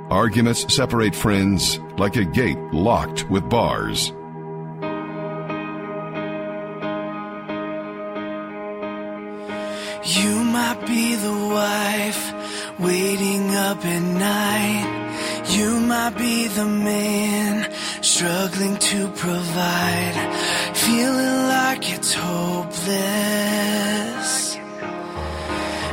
Arguments 0.08 0.74
separate 0.74 1.14
friends 1.14 1.78
like 1.98 2.16
a 2.16 2.24
gate 2.24 2.58
locked 2.72 3.28
with 3.28 3.48
bars. 3.50 4.12
You 10.04 10.42
might 10.42 10.84
be 10.84 11.14
the 11.14 11.32
wife 11.32 12.32
waiting 12.80 13.54
up 13.54 13.84
at 13.84 14.02
night. 14.02 15.44
You 15.48 15.78
might 15.78 16.18
be 16.18 16.48
the 16.48 16.64
man 16.64 17.72
struggling 18.02 18.78
to 18.78 19.08
provide, 19.10 20.16
feeling 20.74 21.46
like 21.46 21.88
it's 21.94 22.14
hopeless. 22.14 22.82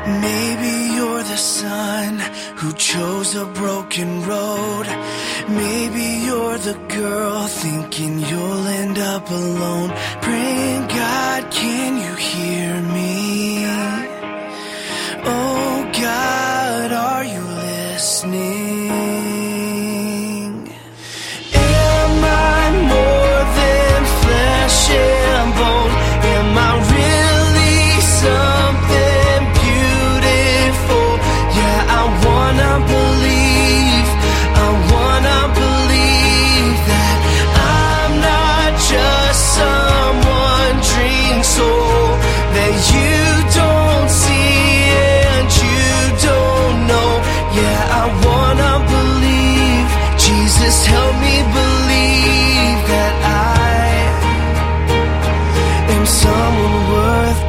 Maybe 0.08 0.96
you're 0.96 1.22
the 1.22 1.38
son 1.38 2.18
who 2.56 2.74
chose 2.74 3.36
a 3.36 3.46
broken 3.46 4.24
road. 4.26 4.88
Maybe 5.48 6.26
you're 6.26 6.58
the 6.58 6.80
girl 6.88 7.46
thinking 7.46 8.22
you'll 8.22 8.68
end 8.68 8.98
up 8.98 9.30
alone. 9.30 9.92
Praying, 10.24 10.88
God, 10.88 11.52
can 11.52 11.98
you 11.98 12.16
hear 12.16 12.82
me? 12.82 13.79
God, 16.10 16.92
are 16.92 17.24
you 17.24 17.42
listening? 17.42 18.69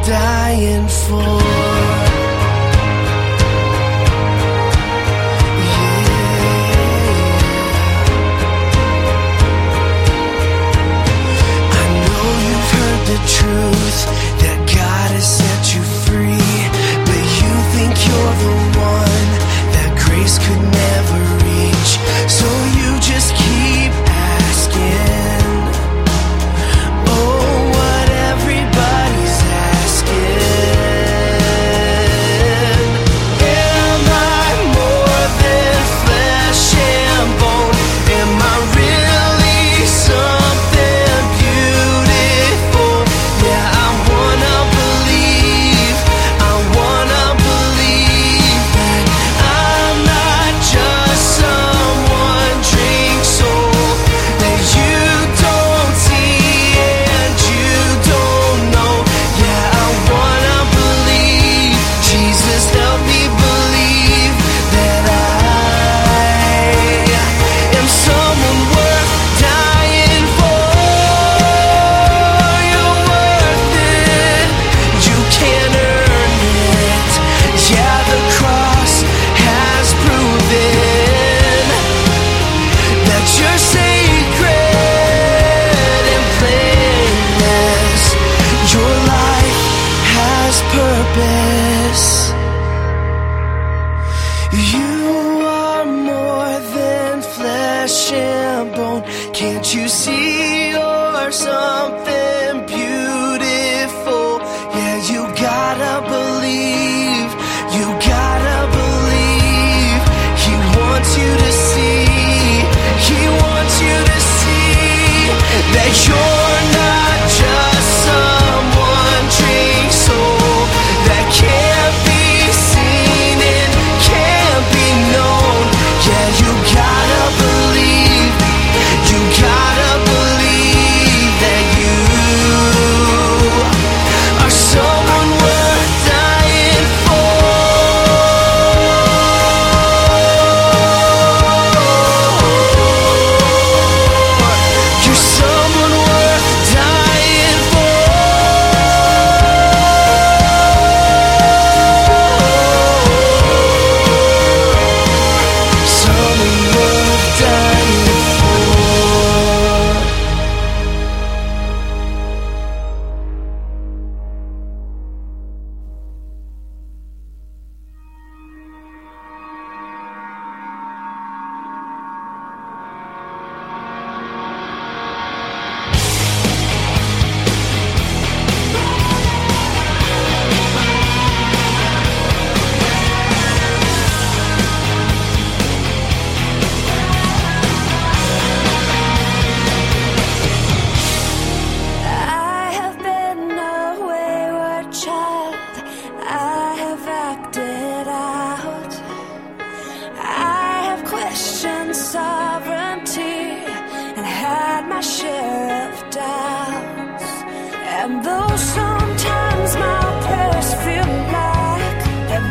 dying 0.03 0.89
for. 0.89 1.80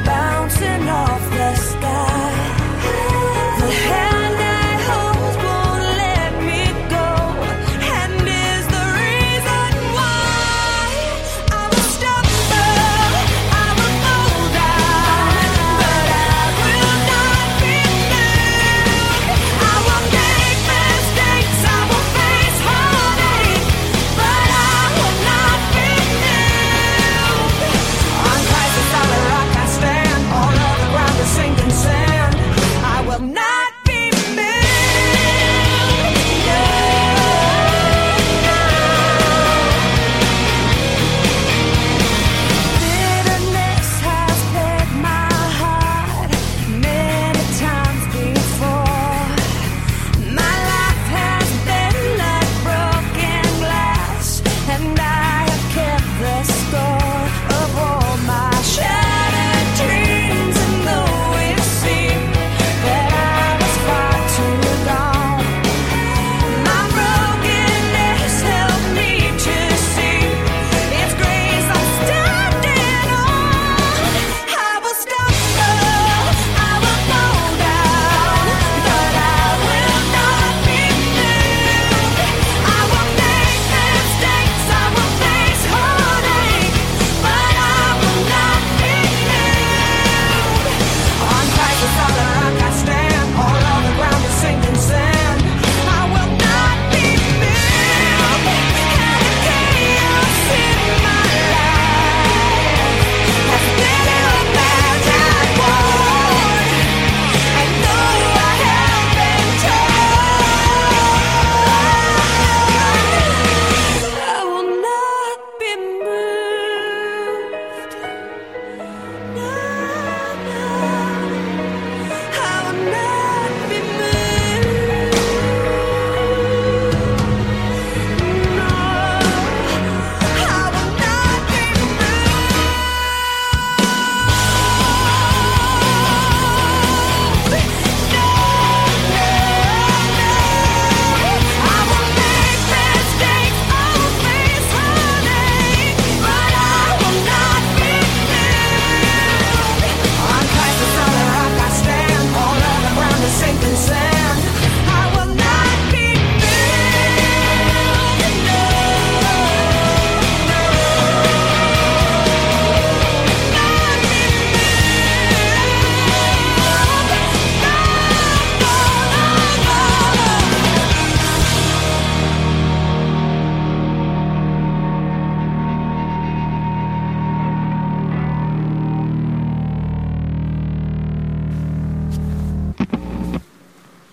Bouncing 0.05 0.89
off 0.89 1.29
the 1.31 1.55
Sky. 1.55 2.48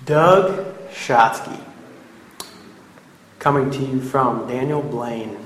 Doug 0.07 0.65
Shotsky, 0.93 1.61
coming 3.41 3.73
to 3.73 3.79
you 3.79 4.01
from 4.01 4.47
Daniel 4.47 4.81
Blaine. 4.81 5.37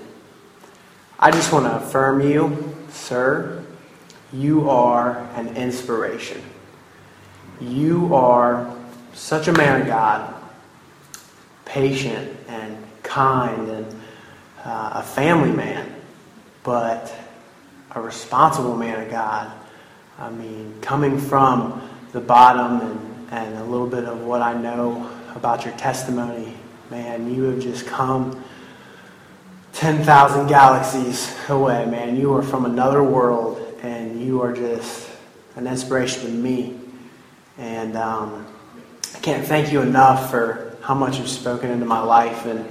I 1.18 1.30
just 1.30 1.50
want 1.50 1.64
to 1.64 1.76
affirm 1.76 2.20
you, 2.20 2.74
sir. 2.90 3.64
You 4.34 4.68
are 4.68 5.26
an 5.34 5.56
inspiration. 5.56 6.42
You 7.58 8.14
are 8.14 8.76
such 9.14 9.48
a 9.48 9.52
man 9.54 9.80
of 9.80 9.86
God, 9.86 10.34
patient 11.64 12.36
and 12.46 12.76
kind 13.02 13.66
and 13.66 14.00
uh, 14.62 14.90
a 14.96 15.02
family 15.02 15.52
man, 15.52 15.90
but 16.64 17.14
a 17.92 18.00
responsible 18.02 18.76
man 18.76 19.02
of 19.04 19.10
God. 19.10 19.50
I 20.18 20.28
mean, 20.28 20.82
coming 20.82 21.18
from 21.18 21.88
the 22.12 22.20
bottom 22.20 22.86
and, 22.86 23.09
and 23.30 23.56
a 23.56 23.64
little 23.64 23.86
bit 23.86 24.04
of 24.04 24.22
what 24.22 24.42
I 24.42 24.54
know 24.60 25.08
about 25.34 25.64
your 25.64 25.74
testimony, 25.76 26.54
man, 26.90 27.32
you 27.32 27.44
have 27.44 27.60
just 27.60 27.86
come 27.86 28.44
10,000 29.74 30.48
galaxies 30.48 31.34
away, 31.48 31.86
man. 31.86 32.16
You 32.16 32.34
are 32.34 32.42
from 32.42 32.64
another 32.64 33.04
world, 33.04 33.78
and 33.82 34.20
you 34.20 34.42
are 34.42 34.52
just 34.52 35.08
an 35.54 35.68
inspiration 35.68 36.22
to 36.22 36.28
me. 36.28 36.76
And 37.56 37.96
um, 37.96 38.46
I 39.14 39.18
can't 39.20 39.46
thank 39.46 39.72
you 39.72 39.80
enough 39.80 40.30
for 40.30 40.76
how 40.82 40.94
much 40.94 41.18
you've 41.18 41.28
spoken 41.28 41.70
into 41.70 41.86
my 41.86 42.00
life 42.00 42.46
and, 42.46 42.66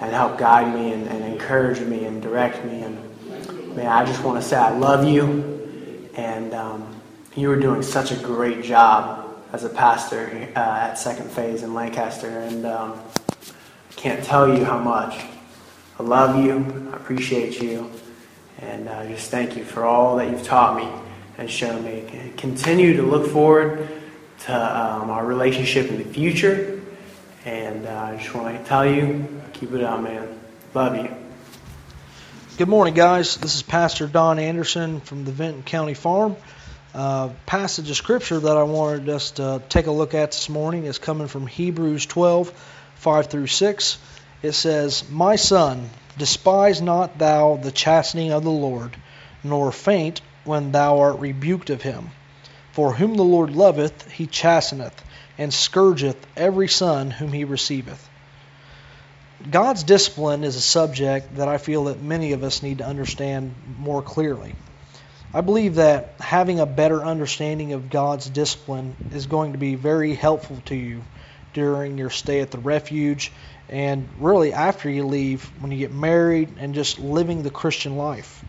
and 0.00 0.12
helped 0.12 0.38
guide 0.38 0.74
me 0.74 0.92
and, 0.92 1.06
and 1.08 1.22
encourage 1.24 1.80
me 1.80 2.06
and 2.06 2.22
direct 2.22 2.64
me. 2.64 2.80
And 2.80 3.76
man, 3.76 3.88
I 3.88 4.06
just 4.06 4.24
want 4.24 4.42
to 4.42 4.48
say 4.48 4.56
I 4.56 4.70
love 4.70 5.06
you, 5.06 6.10
and 6.14 6.54
um, 6.54 6.98
you 7.36 7.50
are 7.50 7.60
doing 7.60 7.82
such 7.82 8.10
a 8.10 8.16
great 8.16 8.64
job 8.64 9.27
as 9.52 9.64
a 9.64 9.68
pastor 9.68 10.48
uh, 10.54 10.58
at 10.58 10.94
Second 10.94 11.30
Phase 11.30 11.62
in 11.62 11.74
Lancaster, 11.74 12.28
and 12.28 12.66
um, 12.66 13.00
can't 13.96 14.22
tell 14.22 14.56
you 14.56 14.64
how 14.64 14.78
much. 14.78 15.24
I 15.98 16.02
love 16.02 16.44
you. 16.44 16.90
I 16.92 16.96
appreciate 16.96 17.60
you. 17.60 17.90
And 18.60 18.88
uh, 18.88 19.06
just 19.06 19.30
thank 19.30 19.56
you 19.56 19.64
for 19.64 19.84
all 19.84 20.16
that 20.16 20.30
you've 20.30 20.42
taught 20.42 20.76
me 20.76 20.88
and 21.38 21.50
shown 21.50 21.84
me. 21.84 22.04
And 22.12 22.36
Continue 22.36 22.96
to 22.96 23.02
look 23.02 23.30
forward 23.30 23.88
to 24.40 24.54
um, 24.54 25.10
our 25.10 25.24
relationship 25.24 25.88
in 25.90 25.98
the 25.98 26.04
future. 26.04 26.80
And 27.44 27.86
uh, 27.86 28.10
I 28.12 28.16
just 28.16 28.34
want 28.34 28.56
to 28.56 28.64
tell 28.64 28.86
you, 28.86 29.26
keep 29.52 29.72
it 29.72 29.82
up, 29.82 30.00
man. 30.00 30.38
Love 30.74 30.96
you. 30.96 31.14
Good 32.56 32.68
morning, 32.68 32.94
guys. 32.94 33.36
This 33.36 33.54
is 33.54 33.62
Pastor 33.62 34.06
Don 34.06 34.38
Anderson 34.38 35.00
from 35.00 35.24
the 35.24 35.32
Vinton 35.32 35.62
County 35.62 35.94
Farm. 35.94 36.36
Uh, 36.94 37.30
passage 37.46 37.90
of 37.90 37.96
scripture 37.96 38.40
that 38.40 38.56
I 38.56 38.62
wanted 38.62 39.08
us 39.08 39.32
to 39.32 39.62
take 39.68 39.86
a 39.86 39.92
look 39.92 40.14
at 40.14 40.32
this 40.32 40.48
morning 40.48 40.84
is 40.84 40.98
coming 40.98 41.28
from 41.28 41.46
Hebrews 41.46 42.06
12, 42.06 42.50
5 42.96 43.26
through 43.26 43.46
6 43.46 43.98
it 44.40 44.52
says, 44.52 45.08
My 45.10 45.36
son, 45.36 45.90
despise 46.16 46.80
not 46.80 47.18
thou 47.18 47.56
the 47.56 47.72
chastening 47.72 48.30
of 48.32 48.44
the 48.44 48.50
Lord, 48.50 48.96
nor 49.42 49.72
faint 49.72 50.20
when 50.44 50.70
thou 50.70 51.00
art 51.00 51.18
rebuked 51.18 51.70
of 51.70 51.82
him. 51.82 52.10
For 52.72 52.94
whom 52.94 53.14
the 53.14 53.24
Lord 53.24 53.50
loveth, 53.50 54.08
he 54.12 54.26
chasteneth, 54.26 55.02
and 55.36 55.52
scourgeth 55.52 56.24
every 56.36 56.68
son 56.68 57.10
whom 57.10 57.32
he 57.32 57.44
receiveth. 57.44 58.08
God's 59.50 59.82
discipline 59.82 60.44
is 60.44 60.54
a 60.54 60.60
subject 60.60 61.36
that 61.36 61.48
I 61.48 61.58
feel 61.58 61.84
that 61.84 62.02
many 62.02 62.32
of 62.32 62.44
us 62.44 62.62
need 62.62 62.78
to 62.78 62.86
understand 62.86 63.54
more 63.78 64.02
clearly. 64.02 64.54
I 65.34 65.42
believe 65.42 65.74
that 65.74 66.14
having 66.20 66.58
a 66.58 66.64
better 66.64 67.04
understanding 67.04 67.74
of 67.74 67.90
God's 67.90 68.30
discipline 68.30 68.94
is 69.12 69.26
going 69.26 69.52
to 69.52 69.58
be 69.58 69.74
very 69.74 70.14
helpful 70.14 70.58
to 70.66 70.74
you 70.74 71.02
during 71.52 71.98
your 71.98 72.08
stay 72.08 72.40
at 72.40 72.50
the 72.50 72.58
refuge 72.58 73.30
and 73.68 74.08
really 74.20 74.54
after 74.54 74.88
you 74.88 75.04
leave 75.04 75.44
when 75.60 75.70
you 75.70 75.78
get 75.78 75.92
married 75.92 76.48
and 76.58 76.74
just 76.74 76.98
living 76.98 77.42
the 77.42 77.50
Christian 77.50 77.98
life. 77.98 78.42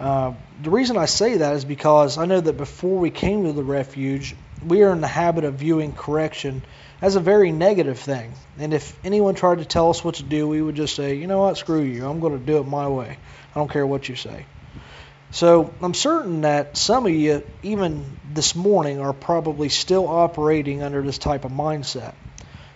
Uh, 0.00 0.32
the 0.62 0.70
reason 0.70 0.96
I 0.96 1.04
say 1.04 1.36
that 1.36 1.54
is 1.54 1.64
because 1.64 2.18
I 2.18 2.24
know 2.24 2.40
that 2.40 2.56
before 2.56 2.98
we 2.98 3.10
came 3.10 3.44
to 3.44 3.52
the 3.52 3.62
refuge, 3.62 4.34
we 4.66 4.82
are 4.82 4.90
in 4.90 5.00
the 5.00 5.06
habit 5.06 5.44
of 5.44 5.54
viewing 5.54 5.92
correction 5.92 6.64
as 7.00 7.14
a 7.14 7.20
very 7.20 7.52
negative 7.52 8.00
thing. 8.00 8.32
And 8.58 8.74
if 8.74 8.98
anyone 9.04 9.36
tried 9.36 9.58
to 9.58 9.64
tell 9.64 9.90
us 9.90 10.02
what 10.02 10.16
to 10.16 10.24
do, 10.24 10.48
we 10.48 10.60
would 10.60 10.74
just 10.74 10.96
say, 10.96 11.14
you 11.14 11.28
know 11.28 11.42
what, 11.42 11.56
screw 11.56 11.82
you. 11.82 12.04
I'm 12.04 12.18
going 12.18 12.36
to 12.36 12.44
do 12.44 12.58
it 12.58 12.66
my 12.66 12.88
way. 12.88 13.16
I 13.54 13.58
don't 13.60 13.70
care 13.70 13.86
what 13.86 14.08
you 14.08 14.16
say. 14.16 14.46
So 15.34 15.74
I'm 15.82 15.94
certain 15.94 16.42
that 16.42 16.76
some 16.76 17.06
of 17.06 17.12
you, 17.12 17.42
even 17.64 18.04
this 18.32 18.54
morning, 18.54 19.00
are 19.00 19.12
probably 19.12 19.68
still 19.68 20.06
operating 20.06 20.80
under 20.84 21.02
this 21.02 21.18
type 21.18 21.44
of 21.44 21.50
mindset. 21.50 22.14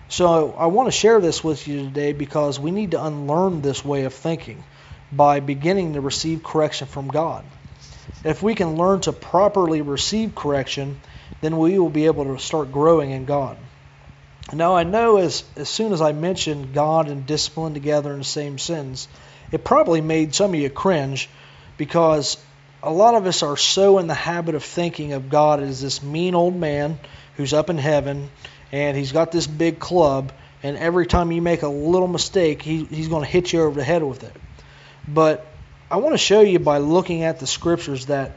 So 0.08 0.56
I 0.58 0.66
want 0.66 0.88
to 0.88 0.90
share 0.90 1.20
this 1.20 1.44
with 1.44 1.68
you 1.68 1.84
today 1.84 2.12
because 2.12 2.58
we 2.58 2.72
need 2.72 2.90
to 2.90 3.04
unlearn 3.04 3.62
this 3.62 3.84
way 3.84 4.06
of 4.06 4.12
thinking 4.12 4.64
by 5.12 5.38
beginning 5.38 5.92
to 5.92 6.00
receive 6.00 6.42
correction 6.42 6.88
from 6.88 7.06
God. 7.06 7.44
If 8.24 8.42
we 8.42 8.56
can 8.56 8.74
learn 8.74 9.02
to 9.02 9.12
properly 9.12 9.80
receive 9.80 10.34
correction, 10.34 11.00
then 11.40 11.58
we 11.58 11.78
will 11.78 11.90
be 11.90 12.06
able 12.06 12.24
to 12.24 12.42
start 12.42 12.72
growing 12.72 13.12
in 13.12 13.24
God. 13.24 13.56
Now 14.52 14.74
I 14.74 14.82
know 14.82 15.18
as 15.18 15.44
as 15.54 15.68
soon 15.68 15.92
as 15.92 16.02
I 16.02 16.10
mentioned 16.10 16.74
God 16.74 17.06
and 17.06 17.24
discipline 17.24 17.74
together 17.74 18.12
in 18.12 18.18
the 18.18 18.24
same 18.24 18.58
sentence, 18.58 19.06
it 19.52 19.62
probably 19.62 20.00
made 20.00 20.34
some 20.34 20.54
of 20.54 20.58
you 20.58 20.70
cringe 20.70 21.28
because 21.76 22.36
a 22.82 22.92
lot 22.92 23.14
of 23.14 23.26
us 23.26 23.42
are 23.42 23.56
so 23.56 23.98
in 23.98 24.06
the 24.06 24.14
habit 24.14 24.54
of 24.54 24.62
thinking 24.62 25.12
of 25.12 25.28
God 25.28 25.60
as 25.60 25.80
this 25.80 26.02
mean 26.02 26.34
old 26.34 26.54
man 26.54 26.98
who's 27.36 27.52
up 27.52 27.70
in 27.70 27.78
heaven 27.78 28.30
and 28.70 28.96
he's 28.96 29.12
got 29.12 29.32
this 29.32 29.46
big 29.46 29.78
club, 29.78 30.32
and 30.62 30.76
every 30.76 31.06
time 31.06 31.32
you 31.32 31.40
make 31.40 31.62
a 31.62 31.68
little 31.68 32.08
mistake, 32.08 32.62
he, 32.62 32.84
he's 32.84 33.08
going 33.08 33.24
to 33.24 33.30
hit 33.30 33.52
you 33.52 33.62
over 33.62 33.74
the 33.74 33.84
head 33.84 34.02
with 34.02 34.24
it. 34.24 34.32
But 35.06 35.46
I 35.90 35.96
want 35.96 36.12
to 36.12 36.18
show 36.18 36.42
you 36.42 36.58
by 36.58 36.78
looking 36.78 37.22
at 37.22 37.40
the 37.40 37.46
scriptures 37.46 38.06
that 38.06 38.32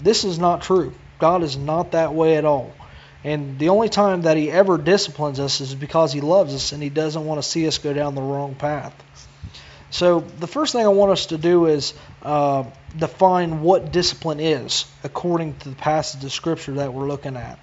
this 0.00 0.24
is 0.24 0.38
not 0.38 0.62
true. 0.62 0.94
God 1.20 1.42
is 1.42 1.56
not 1.56 1.92
that 1.92 2.12
way 2.12 2.36
at 2.36 2.44
all. 2.44 2.74
And 3.22 3.58
the 3.58 3.68
only 3.68 3.88
time 3.88 4.22
that 4.22 4.36
he 4.36 4.50
ever 4.50 4.78
disciplines 4.78 5.38
us 5.38 5.60
is 5.60 5.74
because 5.74 6.12
he 6.12 6.20
loves 6.20 6.54
us 6.54 6.72
and 6.72 6.82
he 6.82 6.88
doesn't 6.88 7.24
want 7.24 7.42
to 7.42 7.48
see 7.48 7.66
us 7.66 7.78
go 7.78 7.92
down 7.92 8.14
the 8.14 8.22
wrong 8.22 8.54
path. 8.54 8.94
So, 9.90 10.20
the 10.20 10.46
first 10.46 10.74
thing 10.74 10.84
I 10.84 10.88
want 10.88 11.12
us 11.12 11.26
to 11.26 11.38
do 11.38 11.66
is 11.66 11.94
uh, 12.22 12.64
define 12.96 13.62
what 13.62 13.90
discipline 13.90 14.38
is 14.38 14.84
according 15.02 15.56
to 15.60 15.70
the 15.70 15.76
passage 15.76 16.24
of 16.24 16.32
Scripture 16.32 16.74
that 16.74 16.92
we're 16.92 17.08
looking 17.08 17.36
at. 17.36 17.58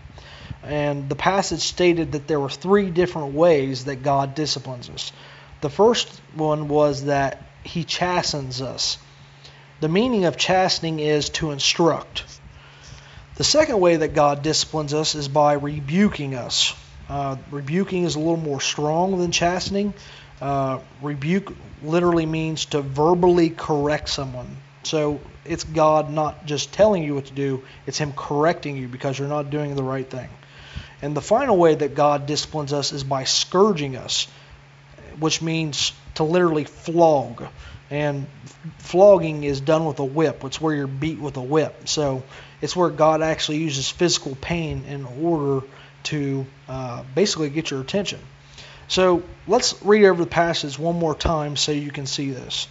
And 0.64 1.08
the 1.08 1.16
passage 1.16 1.62
stated 1.62 2.14
that 2.14 2.28
there 2.28 2.40
were 2.40 2.50
three 2.50 2.90
different 2.90 3.34
ways 3.34 3.86
that 3.86 3.98
God 3.98 4.34
disciplines 4.34 4.90
us. 4.90 5.12
The 5.62 5.70
first 5.70 6.10
one 6.34 6.68
was 6.68 7.06
that 7.06 7.44
He 7.64 7.84
chastens 7.84 8.62
us. 8.62 8.98
The 9.82 9.90
meaning 9.90 10.26
of 10.26 10.38
chastening 10.38 11.00
is 11.00 11.30
to 11.30 11.52
instruct. 11.52 12.24
The 13.36 13.44
second 13.44 13.80
way 13.80 13.98
that 13.98 14.16
God 14.16 14.42
disciplines 14.42 14.94
us 14.94 15.14
is 15.14 15.28
by 15.28 15.54
rebuking 15.54 16.34
us. 16.34 16.74
Uh, 17.08 17.36
rebuking 17.52 18.06
is 18.06 18.16
a 18.16 18.20
little 18.20 18.38
more 18.38 18.62
strong 18.62 19.20
than 19.20 19.32
chastening. 19.32 19.94
Uh, 20.46 20.80
rebuke 21.02 21.56
literally 21.82 22.28
means 22.28 22.66
to 22.66 22.80
verbally 22.80 23.50
correct 23.50 24.08
someone. 24.08 24.58
So 24.84 25.20
it's 25.44 25.64
God 25.64 26.12
not 26.12 26.46
just 26.46 26.72
telling 26.72 27.02
you 27.02 27.16
what 27.16 27.26
to 27.26 27.34
do, 27.34 27.64
it's 27.88 27.98
Him 27.98 28.14
correcting 28.16 28.78
you 28.78 28.88
because 28.88 29.18
you're 29.18 29.28
not 29.28 29.50
doing 29.50 29.76
the 29.76 29.82
right 29.82 30.08
thing. 30.08 30.30
And 31.02 31.18
the 31.18 31.22
final 31.22 31.58
way 31.58 31.74
that 31.74 31.96
God 31.96 32.28
disciplines 32.28 32.74
us 32.74 32.94
is 32.94 33.04
by 33.04 33.24
scourging 33.24 33.98
us, 33.98 34.28
which 35.20 35.42
means 35.42 35.94
to 36.14 36.24
literally 36.24 36.66
flog. 36.66 37.48
And 37.90 38.28
flogging 38.78 39.46
is 39.46 39.60
done 39.60 39.88
with 39.88 39.98
a 39.98 40.06
whip. 40.06 40.44
It's 40.44 40.62
where 40.62 40.76
you're 40.76 40.86
beat 40.86 41.20
with 41.20 41.38
a 41.38 41.42
whip. 41.42 41.88
So 41.88 42.22
it's 42.62 42.76
where 42.76 42.92
God 42.92 43.24
actually 43.24 43.58
uses 43.58 43.90
physical 43.90 44.36
pain 44.36 44.84
in 44.88 45.06
order 45.06 45.66
to 46.04 46.46
uh, 46.70 47.04
basically 47.16 47.50
get 47.50 47.72
your 47.72 47.82
attention. 47.82 48.20
So 48.88 49.24
let's 49.48 49.82
read 49.84 50.06
over 50.06 50.24
the 50.24 50.30
passage 50.30 50.78
one 50.78 50.98
more 50.98 51.16
time 51.16 51.56
so 51.56 51.72
you 51.72 51.92
can 51.92 52.06
see 52.06 52.32
this. 52.32 52.68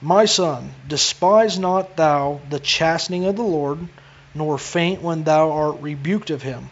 My 0.00 0.24
son, 0.24 0.70
despise 0.86 1.58
not 1.58 1.96
thou 1.96 2.40
the 2.50 2.60
chastening 2.60 3.24
of 3.24 3.36
the 3.36 3.42
Lord, 3.42 3.78
nor 4.34 4.58
faint 4.58 5.00
when 5.00 5.24
thou 5.24 5.52
art 5.52 5.80
rebuked 5.80 6.30
of 6.30 6.42
him. 6.42 6.70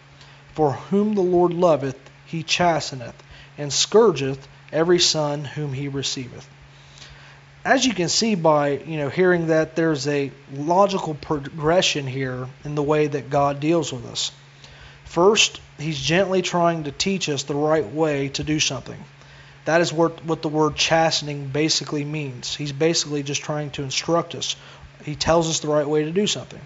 For 0.55 0.73
whom 0.73 1.14
the 1.14 1.23
Lord 1.23 1.55
loveth, 1.55 1.99
he 2.27 2.42
chasteneth, 2.42 3.14
and 3.57 3.73
scourgeth 3.73 4.47
every 4.73 4.99
son 4.99 5.45
whom 5.45 5.73
he 5.73 5.88
receiveth. 5.88 6.47
As 7.64 7.87
you 7.87 7.95
can 7.95 8.09
see 8.09 8.35
by 8.35 8.71
you 8.71 8.97
know 8.97 9.09
hearing 9.09 9.47
that 9.47 9.77
there's 9.77 10.09
a 10.09 10.33
logical 10.53 11.14
progression 11.14 12.07
here 12.07 12.49
in 12.64 12.75
the 12.75 12.83
way 12.83 13.07
that 13.07 13.31
God 13.31 13.61
deals 13.61 13.92
with 13.92 14.05
us. 14.07 14.33
First, 15.12 15.61
he's 15.79 16.01
gently 16.01 16.40
trying 16.40 16.85
to 16.85 16.90
teach 16.90 17.29
us 17.29 17.42
the 17.42 17.55
right 17.55 17.87
way 17.87 18.31
to 18.31 18.42
do 18.42 18.59
something. 18.59 18.96
That 19.66 19.83
is 19.83 19.92
what, 19.92 20.25
what 20.25 20.40
the 20.40 20.48
word 20.48 20.75
chastening 20.75 21.48
basically 21.48 22.03
means. 22.03 22.57
He's 22.57 22.72
basically 22.72 23.22
just 23.22 23.42
trying 23.42 23.72
to 23.72 23.83
instruct 23.83 24.35
us. 24.35 24.57
He 25.05 25.14
tells 25.14 25.51
us 25.51 25.61
the 25.61 25.68
right 25.68 25.87
way 25.87 26.05
to 26.05 26.11
do 26.12 26.27
something. 26.27 26.62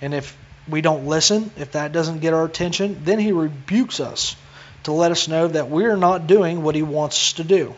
And 0.00 0.14
if 0.14 0.34
we 0.66 0.80
don't 0.80 1.06
listen, 1.06 1.50
if 1.58 1.72
that 1.72 1.92
doesn't 1.92 2.20
get 2.20 2.32
our 2.32 2.46
attention, 2.46 3.02
then 3.04 3.18
he 3.18 3.32
rebukes 3.32 4.00
us 4.00 4.36
to 4.84 4.92
let 4.92 5.10
us 5.10 5.28
know 5.28 5.46
that 5.46 5.68
we're 5.68 5.98
not 5.98 6.26
doing 6.26 6.62
what 6.62 6.76
He 6.76 6.82
wants 6.82 7.16
us 7.16 7.32
to 7.34 7.44
do. 7.44 7.74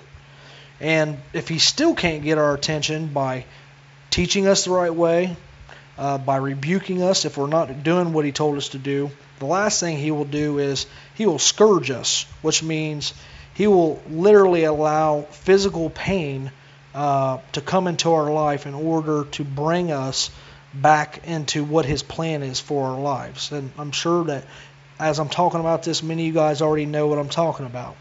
And 0.79 1.19
if 1.33 1.49
He 1.49 1.59
still 1.59 1.97
can't 1.97 2.23
get 2.23 2.39
our 2.39 2.55
attention 2.55 3.09
by 3.09 3.47
teaching 4.11 4.47
us 4.47 4.65
the 4.67 4.71
right 4.71 4.95
way, 4.95 5.37
uh, 5.99 6.19
by 6.19 6.37
rebuking 6.37 7.03
us 7.03 7.25
if 7.25 7.37
we're 7.37 7.49
not 7.49 7.83
doing 7.83 8.13
what 8.13 8.25
He 8.25 8.31
told 8.31 8.59
us 8.59 8.69
to 8.69 8.79
do, 8.79 9.11
the 9.38 9.46
last 9.46 9.81
thing 9.81 9.96
He 9.96 10.11
will 10.11 10.24
do 10.24 10.59
is 10.59 10.87
He 11.14 11.27
will 11.27 11.38
scourge 11.38 11.90
us, 11.90 12.27
which 12.42 12.62
means 12.62 13.14
He 13.55 13.66
will 13.66 14.03
literally 14.09 14.64
allow 14.64 15.22
physical 15.22 15.90
pain 15.90 16.51
uh, 16.94 17.38
to 17.53 17.61
come 17.61 17.87
into 17.87 18.12
our 18.12 18.33
life 18.33 18.66
in 18.66 18.74
order 18.74 19.24
to 19.24 19.44
bring 19.44 19.92
us 19.92 20.31
back 20.74 21.27
into 21.27 21.64
what 21.64 21.85
His 21.85 22.03
plan 22.03 22.42
is 22.42 22.61
for 22.61 22.88
our 22.88 23.01
lives. 23.01 23.53
And 23.53 23.70
I'm 23.79 23.92
sure 23.92 24.24
that 24.24 24.44
as 24.98 25.20
I'm 25.20 25.29
talking 25.29 25.61
about 25.61 25.83
this, 25.83 26.03
many 26.03 26.22
of 26.22 26.27
you 26.27 26.33
guys 26.33 26.61
already 26.61 26.87
know 26.87 27.07
what 27.07 27.18
I'm 27.18 27.29
talking 27.29 27.66
about. 27.66 27.96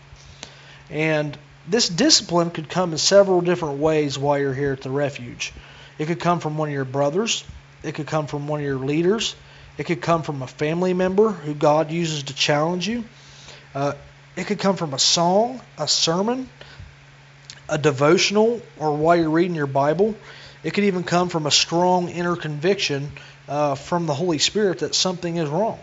And 0.90 1.38
this 1.68 1.90
discipline 1.90 2.50
could 2.50 2.70
come 2.70 2.92
in 2.92 2.98
several 2.98 3.42
different 3.42 3.80
ways 3.80 4.18
while 4.18 4.40
you're 4.40 4.54
here 4.54 4.72
at 4.72 4.82
the 4.82 4.90
refuge. 4.90 5.54
It 6.00 6.06
could 6.08 6.20
come 6.20 6.40
from 6.40 6.58
one 6.58 6.70
of 6.70 6.74
your 6.74 6.86
brothers, 6.86 7.44
it 7.84 7.96
could 7.96 8.08
come 8.08 8.28
from 8.28 8.48
one 8.48 8.60
of 8.60 8.66
your 8.66 8.78
leaders, 8.78 9.36
it 9.78 9.86
could 9.86 10.02
come 10.02 10.24
from 10.24 10.42
a 10.42 10.48
family 10.48 10.94
member 10.94 11.30
who 11.30 11.54
God 11.54 11.92
uses 11.92 12.24
to 12.24 12.34
challenge 12.34 12.88
you. 12.88 13.04
Uh, 13.76 13.94
it 14.36 14.48
could 14.48 14.60
come 14.60 14.76
from 14.76 14.94
a 14.94 15.00
song, 15.00 15.62
a 15.78 15.88
sermon, 15.88 16.50
a 17.70 17.78
devotional, 17.78 18.62
or 18.78 18.96
while 18.96 19.16
you're 19.16 19.30
reading 19.30 19.56
your 19.56 19.68
Bible. 19.68 20.16
It 20.64 20.74
could 20.74 20.86
even 20.86 21.04
come 21.04 21.30
from 21.30 21.46
a 21.46 21.52
strong 21.52 22.10
inner 22.10 22.36
conviction 22.36 23.12
uh, 23.48 23.76
from 23.76 24.06
the 24.06 24.14
Holy 24.14 24.40
Spirit 24.40 24.80
that 24.80 24.96
something 24.96 25.38
is 25.38 25.50
wrong. 25.50 25.80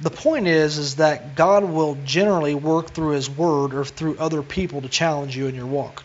The 0.00 0.10
point 0.10 0.46
is, 0.46 0.76
is 0.76 0.96
that 0.96 1.36
God 1.36 1.64
will 1.64 1.96
generally 2.04 2.54
work 2.54 2.90
through 2.90 3.12
His 3.12 3.30
Word 3.30 3.74
or 3.74 3.84
through 3.84 4.18
other 4.18 4.42
people 4.42 4.82
to 4.82 4.88
challenge 4.88 5.36
you 5.36 5.46
in 5.46 5.54
your 5.54 5.66
walk. 5.66 6.04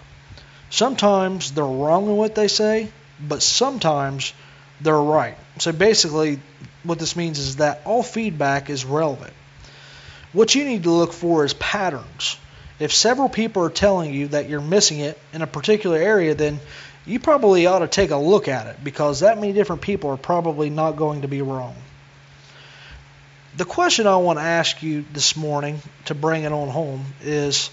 Sometimes 0.69 1.51
they're 1.51 1.65
wrong 1.65 2.07
in 2.07 2.15
what 2.15 2.33
they 2.33 2.47
say, 2.47 2.89
but 3.19 3.43
sometimes 3.43 4.33
they're 4.79 4.95
right. 4.95 5.37
So 5.59 5.73
basically, 5.73 6.39
what 6.83 6.99
this 6.99 7.15
means 7.15 7.39
is 7.39 7.57
that 7.57 7.81
all 7.85 8.03
feedback 8.03 8.69
is 8.69 8.85
relevant. 8.85 9.33
What 10.33 10.55
you 10.55 10.65
need 10.65 10.83
to 10.83 10.91
look 10.91 11.13
for 11.13 11.43
is 11.45 11.53
patterns. 11.53 12.37
If 12.79 12.93
several 12.93 13.29
people 13.29 13.63
are 13.63 13.69
telling 13.69 14.13
you 14.13 14.29
that 14.29 14.49
you're 14.49 14.61
missing 14.61 14.99
it 14.99 15.19
in 15.33 15.41
a 15.41 15.47
particular 15.47 15.97
area, 15.97 16.33
then 16.33 16.59
you 17.05 17.19
probably 17.19 17.65
ought 17.67 17.79
to 17.79 17.87
take 17.87 18.11
a 18.11 18.17
look 18.17 18.47
at 18.47 18.67
it 18.67 18.83
because 18.83 19.19
that 19.19 19.39
many 19.39 19.53
different 19.53 19.81
people 19.81 20.09
are 20.09 20.17
probably 20.17 20.69
not 20.69 20.95
going 20.95 21.21
to 21.23 21.27
be 21.27 21.41
wrong. 21.41 21.75
The 23.57 23.65
question 23.65 24.07
I 24.07 24.15
want 24.17 24.39
to 24.39 24.43
ask 24.43 24.81
you 24.81 25.03
this 25.11 25.35
morning 25.35 25.81
to 26.05 26.15
bring 26.15 26.43
it 26.43 26.53
on 26.53 26.69
home 26.69 27.05
is 27.21 27.69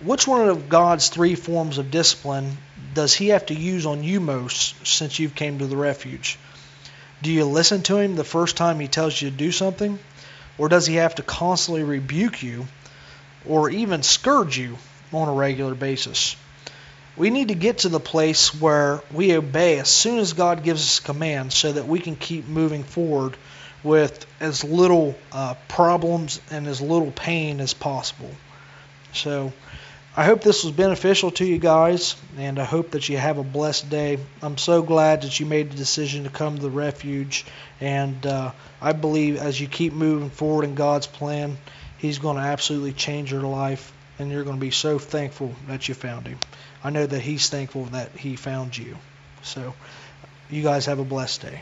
which 0.00 0.28
one 0.28 0.48
of 0.48 0.68
God's 0.68 1.08
three 1.08 1.34
forms 1.34 1.78
of 1.78 1.90
discipline 1.90 2.56
does 2.94 3.14
he 3.14 3.28
have 3.28 3.46
to 3.46 3.54
use 3.54 3.84
on 3.84 4.04
you 4.04 4.20
most 4.20 4.86
since 4.86 5.18
you've 5.18 5.34
came 5.34 5.58
to 5.58 5.66
the 5.66 5.76
refuge? 5.76 6.38
Do 7.22 7.32
you 7.32 7.44
listen 7.44 7.82
to 7.82 7.98
him 7.98 8.14
the 8.14 8.24
first 8.24 8.56
time 8.56 8.78
he 8.78 8.88
tells 8.88 9.20
you 9.20 9.30
to 9.30 9.36
do 9.36 9.50
something? 9.50 9.98
Or 10.56 10.68
does 10.68 10.86
he 10.86 10.96
have 10.96 11.16
to 11.16 11.22
constantly 11.22 11.82
rebuke 11.82 12.42
you 12.42 12.66
or 13.46 13.70
even 13.70 14.02
scourge 14.02 14.58
you 14.58 14.76
on 15.12 15.28
a 15.28 15.32
regular 15.32 15.74
basis? 15.74 16.36
We 17.16 17.30
need 17.30 17.48
to 17.48 17.54
get 17.54 17.78
to 17.78 17.88
the 17.88 18.00
place 18.00 18.54
where 18.60 19.02
we 19.12 19.36
obey 19.36 19.80
as 19.80 19.88
soon 19.88 20.18
as 20.18 20.32
God 20.32 20.62
gives 20.62 20.82
us 20.82 20.98
a 21.00 21.02
command 21.02 21.52
so 21.52 21.72
that 21.72 21.88
we 21.88 21.98
can 21.98 22.14
keep 22.14 22.46
moving 22.46 22.84
forward 22.84 23.36
with 23.82 24.26
as 24.40 24.62
little 24.62 25.16
uh, 25.32 25.54
problems 25.66 26.40
and 26.50 26.66
as 26.68 26.80
little 26.80 27.10
pain 27.10 27.60
as 27.60 27.74
possible. 27.74 28.30
So, 29.12 29.52
I 30.16 30.24
hope 30.24 30.42
this 30.42 30.64
was 30.64 30.72
beneficial 30.72 31.30
to 31.32 31.44
you 31.44 31.58
guys, 31.58 32.16
and 32.36 32.58
I 32.58 32.64
hope 32.64 32.92
that 32.92 33.08
you 33.08 33.16
have 33.18 33.38
a 33.38 33.44
blessed 33.44 33.88
day. 33.88 34.18
I'm 34.42 34.58
so 34.58 34.82
glad 34.82 35.22
that 35.22 35.38
you 35.38 35.46
made 35.46 35.70
the 35.70 35.76
decision 35.76 36.24
to 36.24 36.30
come 36.30 36.56
to 36.56 36.62
the 36.62 36.70
refuge, 36.70 37.44
and 37.80 38.26
uh, 38.26 38.52
I 38.80 38.92
believe 38.92 39.36
as 39.36 39.60
you 39.60 39.68
keep 39.68 39.92
moving 39.92 40.30
forward 40.30 40.64
in 40.64 40.74
God's 40.74 41.06
plan, 41.06 41.56
He's 41.98 42.18
going 42.18 42.36
to 42.36 42.42
absolutely 42.42 42.92
change 42.92 43.30
your 43.30 43.42
life, 43.42 43.92
and 44.18 44.30
you're 44.30 44.44
going 44.44 44.56
to 44.56 44.60
be 44.60 44.70
so 44.70 44.98
thankful 44.98 45.54
that 45.68 45.88
you 45.88 45.94
found 45.94 46.26
Him. 46.26 46.38
I 46.82 46.90
know 46.90 47.06
that 47.06 47.20
He's 47.20 47.48
thankful 47.48 47.84
that 47.86 48.10
He 48.12 48.36
found 48.36 48.76
you. 48.76 48.96
So, 49.42 49.74
you 50.50 50.62
guys 50.62 50.86
have 50.86 50.98
a 50.98 51.04
blessed 51.04 51.42
day. 51.42 51.60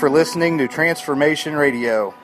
For 0.00 0.08
listening 0.08 0.56
to 0.56 0.66
Transformation 0.66 1.54
Radio. 1.54 2.14